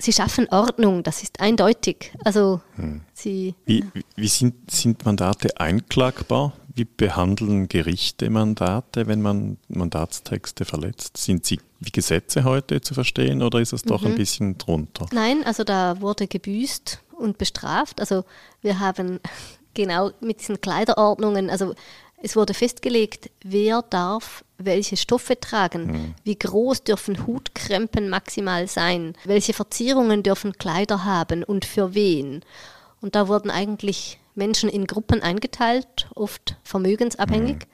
[0.00, 2.12] sie schaffen Ordnung, das ist eindeutig.
[2.24, 3.02] Also hm.
[3.12, 3.84] sie wie,
[4.16, 6.54] wie sind, sind Mandate einklagbar?
[6.74, 11.16] Wie behandeln Gerichte Mandate, wenn man Mandatstexte verletzt?
[11.16, 14.08] Sind sie wie Gesetze heute zu verstehen oder ist es doch mhm.
[14.08, 15.06] ein bisschen drunter?
[15.12, 18.00] Nein, also da wurde gebüßt und bestraft.
[18.00, 18.24] Also
[18.62, 19.20] wir haben
[19.74, 21.74] genau mit diesen Kleiderordnungen, also
[22.22, 26.14] es wurde festgelegt, wer darf welche Stoffe tragen, mhm.
[26.22, 32.44] wie groß dürfen Hutkrempen maximal sein, welche Verzierungen dürfen Kleider haben und für wen.
[33.00, 37.56] Und da wurden eigentlich Menschen in Gruppen eingeteilt, oft vermögensabhängig.
[37.56, 37.70] Mhm.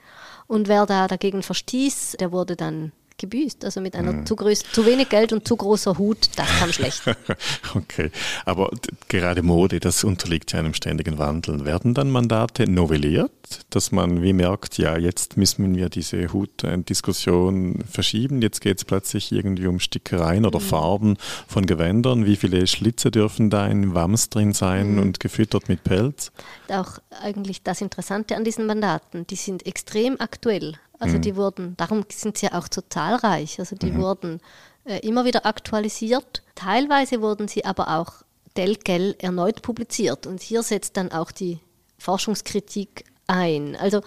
[0.47, 3.65] Und wer da dagegen verstieß, der wurde dann gebüßt.
[3.65, 4.25] Also mit einer hm.
[4.25, 7.03] zu, groß, zu wenig Geld und zu großer Hut, das kam schlecht.
[7.75, 8.11] okay,
[8.45, 8.71] aber
[9.07, 11.65] gerade Mode, das unterliegt ja einem ständigen Wandel.
[11.65, 13.31] Werden dann Mandate novelliert,
[13.69, 19.31] dass man wie merkt, ja, jetzt müssen wir diese Hutdiskussion verschieben, jetzt geht es plötzlich
[19.31, 20.63] irgendwie um Stickereien oder mhm.
[20.63, 24.99] Farben von Gewändern, wie viele Schlitze dürfen da in Wams drin sein mhm.
[24.99, 26.31] und gefüttert mit Pelz?
[26.69, 30.75] Auch eigentlich das Interessante an diesen Mandaten, die sind extrem aktuell.
[30.99, 31.21] Also mhm.
[31.21, 33.59] die wurden, darum sind sie ja auch so zahlreich.
[33.59, 34.01] Also die mhm.
[34.01, 34.41] wurden
[34.85, 36.43] äh, immer wieder aktualisiert.
[36.55, 38.23] Teilweise wurden sie aber auch
[38.55, 40.25] Delgel erneut publiziert.
[40.25, 41.59] Und hier setzt dann auch die
[41.99, 43.75] Forschungskritik ein.
[43.75, 44.01] Also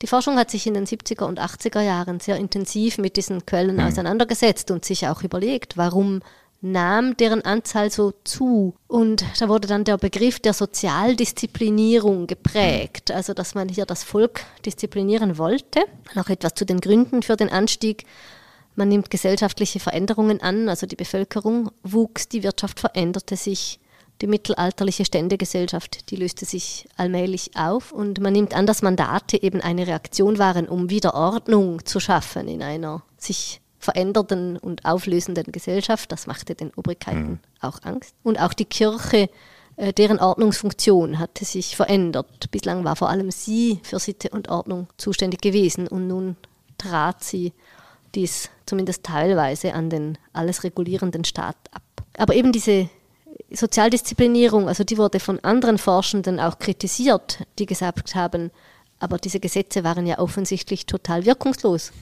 [0.00, 3.76] die Forschung hat sich in den 70er und 80er Jahren sehr intensiv mit diesen Quellen
[3.76, 3.82] mhm.
[3.82, 6.20] auseinandergesetzt und sich auch überlegt, warum
[6.60, 8.74] nahm deren Anzahl so zu.
[8.86, 14.44] Und da wurde dann der Begriff der Sozialdisziplinierung geprägt, also dass man hier das Volk
[14.64, 15.80] disziplinieren wollte.
[16.14, 18.04] Noch etwas zu den Gründen für den Anstieg.
[18.74, 23.80] Man nimmt gesellschaftliche Veränderungen an, also die Bevölkerung wuchs, die Wirtschaft veränderte sich,
[24.20, 29.60] die mittelalterliche Ständegesellschaft, die löste sich allmählich auf und man nimmt an, dass Mandate eben
[29.60, 36.12] eine Reaktion waren, um wieder Ordnung zu schaffen in einer sich veränderten und auflösenden Gesellschaft.
[36.12, 37.38] Das machte den Obrigkeiten mhm.
[37.60, 38.14] auch Angst.
[38.22, 39.30] Und auch die Kirche,
[39.76, 42.50] äh, deren Ordnungsfunktion hatte sich verändert.
[42.50, 46.36] Bislang war vor allem sie für Sitte und Ordnung zuständig gewesen und nun
[46.76, 47.54] trat sie
[48.14, 51.82] dies zumindest teilweise an den alles regulierenden Staat ab.
[52.18, 52.90] Aber eben diese
[53.50, 58.50] Sozialdisziplinierung, also die wurde von anderen Forschenden auch kritisiert, die gesagt haben,
[59.00, 61.92] aber diese Gesetze waren ja offensichtlich total wirkungslos.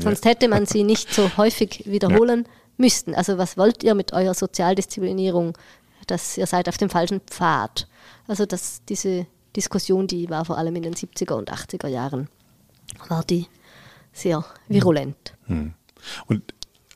[0.00, 2.52] Sonst hätte man sie nicht so häufig wiederholen ja.
[2.76, 3.14] müssten.
[3.14, 5.56] Also was wollt ihr mit eurer Sozialdisziplinierung?
[6.06, 7.86] Dass ihr seid auf dem falschen Pfad.
[8.26, 12.28] Also dass diese Diskussion, die war vor allem in den 70er und 80er Jahren,
[13.08, 13.46] war die
[14.12, 15.34] sehr virulent.
[15.46, 15.74] Hm.
[16.26, 16.42] Und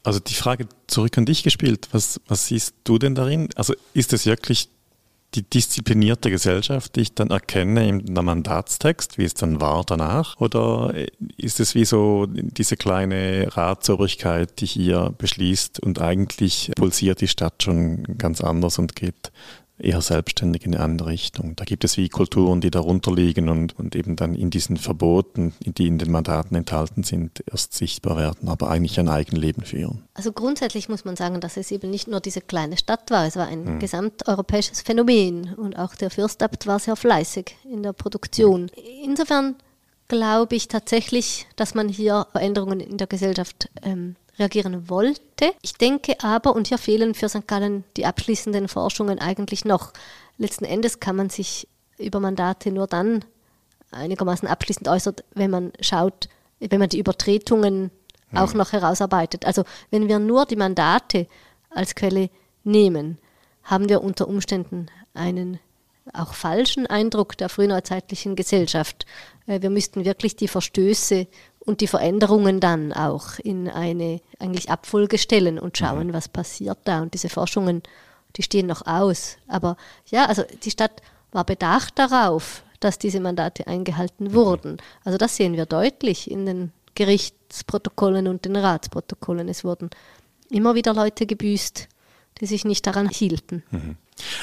[0.02, 3.48] also die Frage zurück an dich gespielt, was, was siehst du denn darin?
[3.54, 4.68] Also ist es wirklich
[5.34, 10.38] die disziplinierte Gesellschaft, die ich dann erkenne im Mandatstext, wie es dann war danach?
[10.40, 10.92] Oder
[11.36, 17.62] ist es wie so diese kleine Ratsobrigkeit, die hier beschließt und eigentlich pulsiert die Stadt
[17.62, 19.32] schon ganz anders und geht
[19.82, 21.56] eher selbstständig in eine andere Richtung.
[21.56, 25.54] Da gibt es wie Kulturen, die darunter liegen und, und eben dann in diesen Verboten,
[25.60, 30.04] die in den Mandaten enthalten sind, erst sichtbar werden, aber eigentlich ein Eigenleben führen.
[30.14, 33.36] Also grundsätzlich muss man sagen, dass es eben nicht nur diese kleine Stadt war, es
[33.36, 33.78] war ein hm.
[33.78, 38.70] gesamteuropäisches Phänomen und auch der Fürstabt war sehr fleißig in der Produktion.
[39.04, 39.56] Insofern
[40.08, 45.54] glaube ich tatsächlich, dass man hier Veränderungen in der Gesellschaft ähm, reagieren wollte.
[45.62, 47.46] Ich denke aber, und hier fehlen für St.
[47.46, 49.92] Gallen die abschließenden Forschungen eigentlich noch.
[50.38, 51.68] Letzten Endes kann man sich
[51.98, 53.24] über Mandate nur dann
[53.90, 56.28] einigermaßen abschließend äußert, wenn man schaut,
[56.60, 57.90] wenn man die Übertretungen
[58.30, 58.38] hm.
[58.38, 59.44] auch noch herausarbeitet.
[59.44, 61.26] Also wenn wir nur die Mandate
[61.70, 62.30] als Quelle
[62.64, 63.18] nehmen,
[63.62, 65.60] haben wir unter Umständen einen
[66.12, 69.06] auch falschen Eindruck der frühneuzeitlichen Gesellschaft.
[69.46, 71.28] Äh, wir müssten wirklich die Verstöße
[71.64, 76.12] und die Veränderungen dann auch in eine eigentlich Abfolge stellen und schauen, mhm.
[76.12, 77.02] was passiert da.
[77.02, 77.82] Und diese Forschungen,
[78.36, 79.36] die stehen noch aus.
[79.46, 79.76] Aber
[80.10, 84.78] ja, also die Stadt war bedacht darauf, dass diese Mandate eingehalten wurden.
[85.04, 89.48] Also das sehen wir deutlich in den Gerichtsprotokollen und den Ratsprotokollen.
[89.48, 89.90] Es wurden
[90.50, 91.88] immer wieder Leute gebüßt,
[92.40, 93.62] die sich nicht daran hielten.
[93.70, 93.96] Mhm.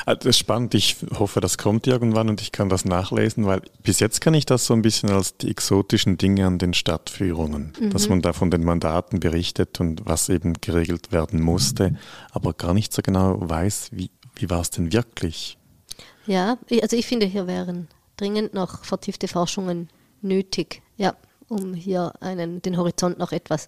[0.05, 0.73] Ah, das ist spannend.
[0.73, 4.45] Ich hoffe, das kommt irgendwann und ich kann das nachlesen, weil bis jetzt kann ich
[4.45, 7.89] das so ein bisschen als die exotischen Dinge an den Stadtführungen, mhm.
[7.91, 11.95] dass man da von den Mandaten berichtet und was eben geregelt werden musste,
[12.31, 15.57] aber gar nicht so genau weiß, wie, wie war es denn wirklich.
[16.25, 19.89] Ja, also ich finde, hier wären dringend noch vertiefte Forschungen
[20.21, 21.15] nötig, ja,
[21.47, 23.67] um hier einen, den Horizont noch etwas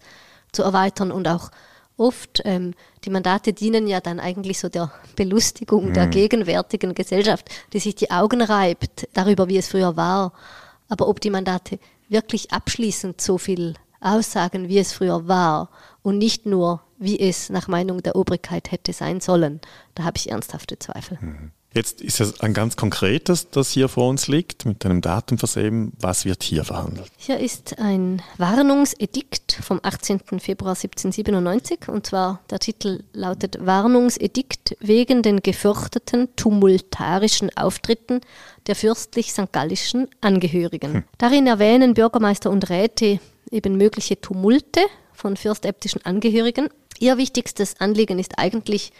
[0.51, 1.49] zu erweitern und auch
[1.97, 2.73] oft, ähm,
[3.03, 5.93] die Mandate dienen ja dann eigentlich so der Belustigung mhm.
[5.93, 10.33] der gegenwärtigen Gesellschaft, die sich die Augen reibt darüber, wie es früher war.
[10.89, 11.79] Aber ob die Mandate
[12.09, 15.69] wirklich abschließend so viel aussagen, wie es früher war
[16.01, 19.61] und nicht nur, wie es nach Meinung der Obrigkeit hätte sein sollen,
[19.95, 21.17] da habe ich ernsthafte Zweifel.
[21.21, 21.51] Mhm.
[21.73, 25.93] Jetzt ist es ein ganz konkretes, das hier vor uns liegt, mit einem Datum versehen.
[25.99, 27.09] Was wird hier verhandelt?
[27.15, 30.19] Hier ist ein Warnungsedikt vom 18.
[30.39, 38.19] Februar 1797 und zwar der Titel lautet Warnungsedikt wegen den gefürchteten tumultarischen Auftritten
[38.67, 39.53] der fürstlich St.
[39.53, 40.93] Gallischen Angehörigen.
[40.93, 41.03] Hm.
[41.17, 44.81] Darin erwähnen Bürgermeister und Räte eben mögliche Tumulte
[45.13, 46.67] von fürstäbtischen Angehörigen.
[46.99, 48.91] Ihr wichtigstes Anliegen ist eigentlich,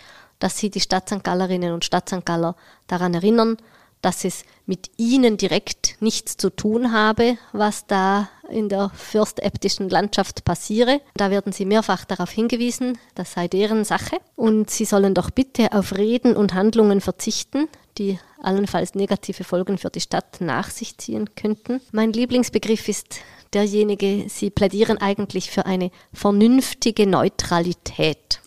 [0.41, 1.23] dass sie die Stadt St.
[1.23, 2.25] Gallerinnen und Stadt St.
[2.25, 2.55] Galler
[2.87, 3.57] daran erinnern,
[4.01, 10.45] dass es mit ihnen direkt nichts zu tun habe, was da in der fürstäbtischen Landschaft
[10.45, 11.01] passiere.
[11.13, 14.15] Da werden sie mehrfach darauf hingewiesen, das sei deren Sache.
[14.37, 17.67] Und sie sollen doch bitte auf Reden und Handlungen verzichten,
[17.97, 21.81] die allenfalls negative Folgen für die Stadt nach sich ziehen könnten.
[21.91, 23.19] Mein Lieblingsbegriff ist
[23.53, 28.39] derjenige, Sie plädieren eigentlich für eine vernünftige Neutralität.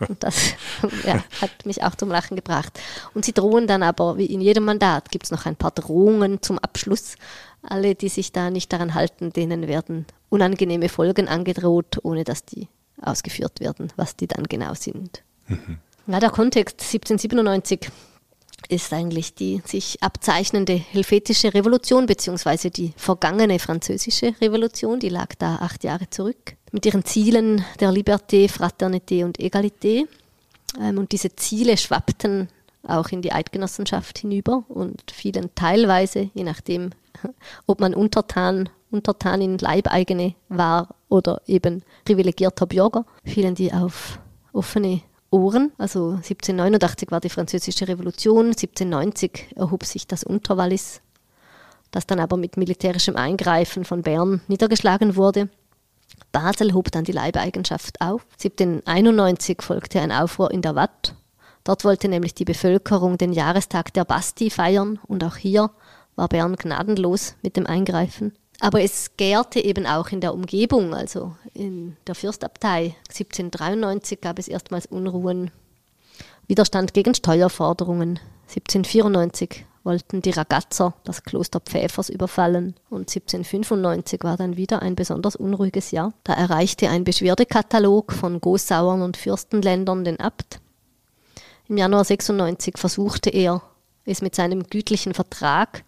[0.08, 0.54] Und das
[1.04, 2.78] ja, hat mich auch zum Lachen gebracht.
[3.14, 6.42] Und Sie drohen dann aber, wie in jedem Mandat, gibt es noch ein paar Drohungen
[6.42, 7.16] zum Abschluss.
[7.62, 12.68] Alle, die sich da nicht daran halten, denen werden unangenehme Folgen angedroht, ohne dass die
[13.00, 15.22] ausgeführt werden, was die dann genau sind.
[15.48, 15.78] Mhm.
[16.06, 17.90] Ja, der Kontext 1797
[18.68, 25.56] ist eigentlich die sich abzeichnende helvetische Revolution beziehungsweise die vergangene französische Revolution, die lag da
[25.56, 30.06] acht Jahre zurück, mit ihren Zielen der Liberté, Fraternité und Egalité.
[30.80, 32.48] Ähm, und diese Ziele schwappten
[32.88, 36.90] auch in die Eidgenossenschaft hinüber und fielen teilweise, je nachdem,
[37.66, 44.18] ob man Untertan, Untertanin Leibeigene war oder eben privilegierter Bürger, fielen die auf
[44.52, 45.72] offene Ohren.
[45.78, 51.00] Also 1789 war die Französische Revolution, 1790 erhob sich das Unterwallis,
[51.90, 55.48] das dann aber mit militärischem Eingreifen von Bern niedergeschlagen wurde.
[56.32, 58.26] Basel hob dann die Leibeigenschaft auf.
[58.42, 61.14] 1791 folgte ein Aufruhr in der Watt.
[61.66, 65.70] Dort wollte nämlich die Bevölkerung den Jahrestag der Bastille feiern und auch hier
[66.14, 68.32] war Bern gnadenlos mit dem Eingreifen.
[68.60, 72.94] Aber es gärte eben auch in der Umgebung, also in der Fürstabtei.
[73.08, 75.50] 1793 gab es erstmals Unruhen,
[76.46, 78.20] Widerstand gegen Steuerforderungen.
[78.42, 85.34] 1794 wollten die Ragazzer das Kloster Pfäfers überfallen und 1795 war dann wieder ein besonders
[85.34, 86.12] unruhiges Jahr.
[86.22, 90.60] Da erreichte ein Beschwerdekatalog von Gossauern und Fürstenländern den Abt.
[91.68, 93.62] Im Januar 96 versuchte er,
[94.04, 95.84] es mit seinem gütlichen Vertrag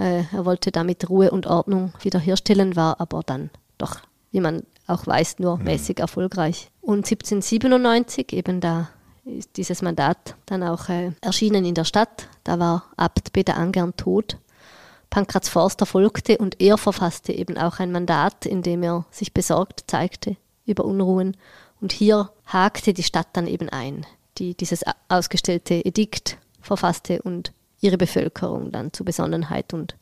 [0.00, 4.00] äh, er wollte damit Ruhe und Ordnung wiederherstellen, war aber dann doch,
[4.30, 5.64] wie man auch weiß, nur mhm.
[5.64, 6.70] mäßig erfolgreich.
[6.80, 8.88] Und 1797, eben da
[9.24, 12.28] ist dieses Mandat dann auch äh, erschienen in der Stadt.
[12.44, 14.38] Da war Abt Peter Angern tot.
[15.10, 19.84] Pankraz Forster folgte und er verfasste eben auch ein Mandat, in dem er sich besorgt
[19.88, 21.36] zeigte über Unruhen.
[21.80, 24.06] Und hier hakte die Stadt dann eben ein,
[24.38, 29.96] die dieses ausgestellte Edikt verfasste und ihre Bevölkerung dann zu Besonnenheit und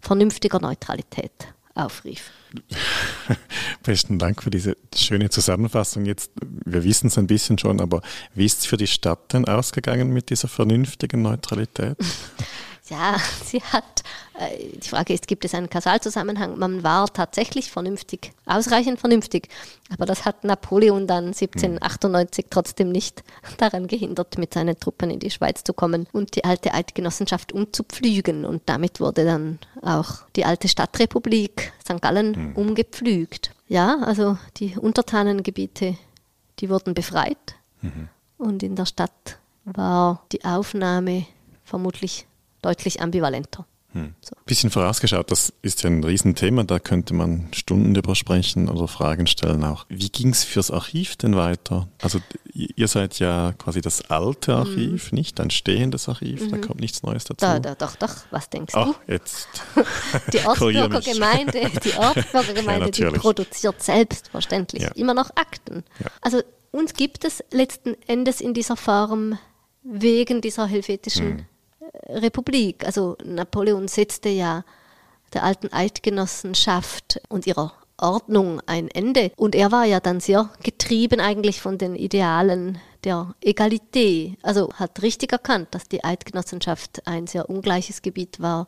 [0.00, 1.32] vernünftiger Neutralität
[1.74, 2.30] aufrief.
[3.82, 6.04] Besten Dank für diese schöne Zusammenfassung.
[6.04, 8.02] Jetzt, wir wissen es ein bisschen schon, aber
[8.34, 11.96] wie ist es für die Stadt denn ausgegangen mit dieser vernünftigen Neutralität?
[12.90, 14.02] Ja, sie hat,
[14.34, 16.58] äh, die Frage ist, gibt es einen Kausalzusammenhang?
[16.58, 19.48] Man war tatsächlich vernünftig, ausreichend vernünftig,
[19.90, 23.22] aber das hat Napoleon dann 1798 trotzdem nicht
[23.58, 28.44] daran gehindert, mit seinen Truppen in die Schweiz zu kommen und die alte Eidgenossenschaft umzupflügen.
[28.44, 32.02] Und damit wurde dann auch die alte Stadtrepublik St.
[32.02, 32.56] Gallen mhm.
[32.56, 33.52] umgepflügt.
[33.68, 35.96] Ja, also die Untertanengebiete,
[36.58, 38.08] die wurden befreit mhm.
[38.36, 41.26] und in der Stadt war die Aufnahme
[41.64, 42.26] vermutlich
[42.62, 43.66] deutlich ambivalenter.
[43.92, 44.14] Hm.
[44.20, 44.36] So.
[44.46, 49.26] Bisschen vorausgeschaut, das ist ja ein Riesenthema, da könnte man Stunden drüber sprechen oder Fragen
[49.26, 49.84] stellen auch.
[49.88, 51.88] Wie ging es fürs Archiv denn weiter?
[52.00, 52.20] Also
[52.54, 55.16] ihr seid ja quasi das alte Archiv, mhm.
[55.16, 56.50] nicht ein stehendes Archiv, mhm.
[56.50, 57.44] da kommt nichts Neues dazu.
[57.44, 59.12] Da, da, doch, doch, was denkst Ach, du?
[59.12, 59.48] jetzt.
[60.32, 64.90] die Ortsbürgergemeinde, die, Ortsbürgergemeinde ja, die produziert selbstverständlich ja.
[64.90, 65.82] immer noch Akten.
[65.98, 66.06] Ja.
[66.20, 69.36] Also uns gibt es letzten Endes in dieser Form
[69.82, 71.46] wegen dieser helvetischen mhm.
[72.08, 72.84] Republik.
[72.84, 74.64] Also Napoleon setzte ja
[75.32, 79.32] der alten Eidgenossenschaft und ihrer Ordnung ein Ende.
[79.36, 84.36] Und er war ja dann sehr getrieben eigentlich von den Idealen der Egalität.
[84.42, 88.66] Also hat richtig erkannt, dass die Eidgenossenschaft ein sehr ungleiches Gebiet war,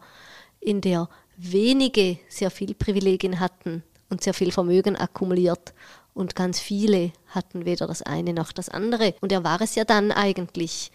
[0.60, 5.72] in der wenige sehr viel Privilegien hatten und sehr viel Vermögen akkumuliert
[6.14, 9.14] und ganz viele hatten weder das eine noch das andere.
[9.20, 10.92] Und er war es ja dann eigentlich,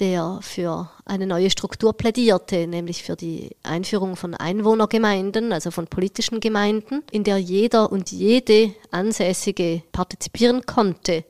[0.00, 6.40] der für eine neue Struktur plädierte, nämlich für die Einführung von Einwohnergemeinden, also von politischen
[6.40, 11.24] Gemeinden, in der jeder und jede Ansässige partizipieren konnte.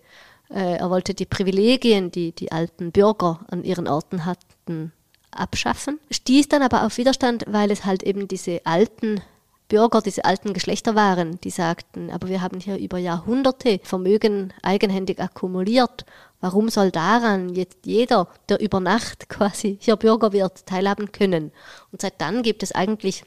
[0.51, 4.93] Äh, er wollte die Privilegien, die die alten Bürger an ihren Orten hatten,
[5.31, 9.21] abschaffen, stieß dann aber auf Widerstand, weil es halt eben diese alten
[9.69, 15.21] Bürger, diese alten Geschlechter waren, die sagten, aber wir haben hier über Jahrhunderte Vermögen eigenhändig
[15.21, 16.05] akkumuliert.
[16.45, 21.53] Warum soll daran jetzt jeder, der über Nacht quasi hier Bürger wird, teilhaben können?
[21.91, 23.25] Und seit dann gibt es eigentlich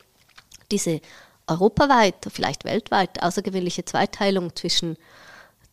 [0.71, 1.01] diese
[1.47, 4.97] europaweit, vielleicht weltweit außergewöhnliche Zweiteilung zwischen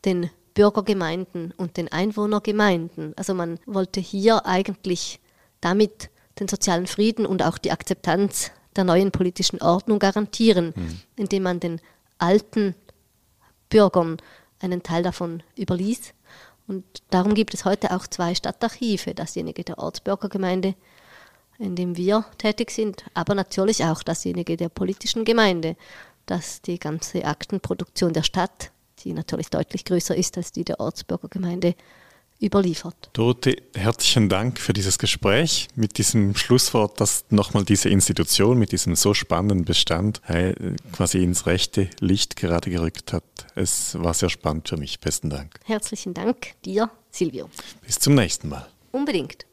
[0.07, 3.13] den Bürgergemeinden und den Einwohnergemeinden.
[3.19, 5.21] Also man wollte hier eigentlich
[5.61, 6.09] damit
[6.41, 11.01] den sozialen Frieden und auch die Akzeptanz der neuen politischen Ordnung garantieren, mhm.
[11.17, 11.83] indem man den
[12.17, 12.75] alten
[13.69, 14.17] Bürgern
[14.61, 16.15] einen Teil davon überließ.
[16.67, 20.75] Und darum gibt es heute auch zwei Stadtarchive, dasjenige der Ortsbürgergemeinde,
[21.59, 25.77] in dem wir tätig sind, aber natürlich auch dasjenige der politischen Gemeinde,
[26.27, 31.75] das die ganze Aktenproduktion der Stadt, die natürlich deutlich größer ist als die der Ortsbürgergemeinde,
[32.41, 33.11] überliefert.
[33.13, 38.97] Dorothee, herzlichen Dank für dieses Gespräch mit diesem Schlusswort, dass nochmal diese Institution mit diesem
[38.97, 40.21] so spannenden Bestand
[40.93, 43.25] quasi ins rechte Licht gerade gerückt hat.
[43.55, 45.01] Es war sehr spannend für mich.
[45.01, 45.59] Besten Dank.
[45.65, 47.49] Herzlichen Dank dir, Silvio.
[47.87, 48.67] Bis zum nächsten Mal.
[48.93, 49.47] Unbedingt.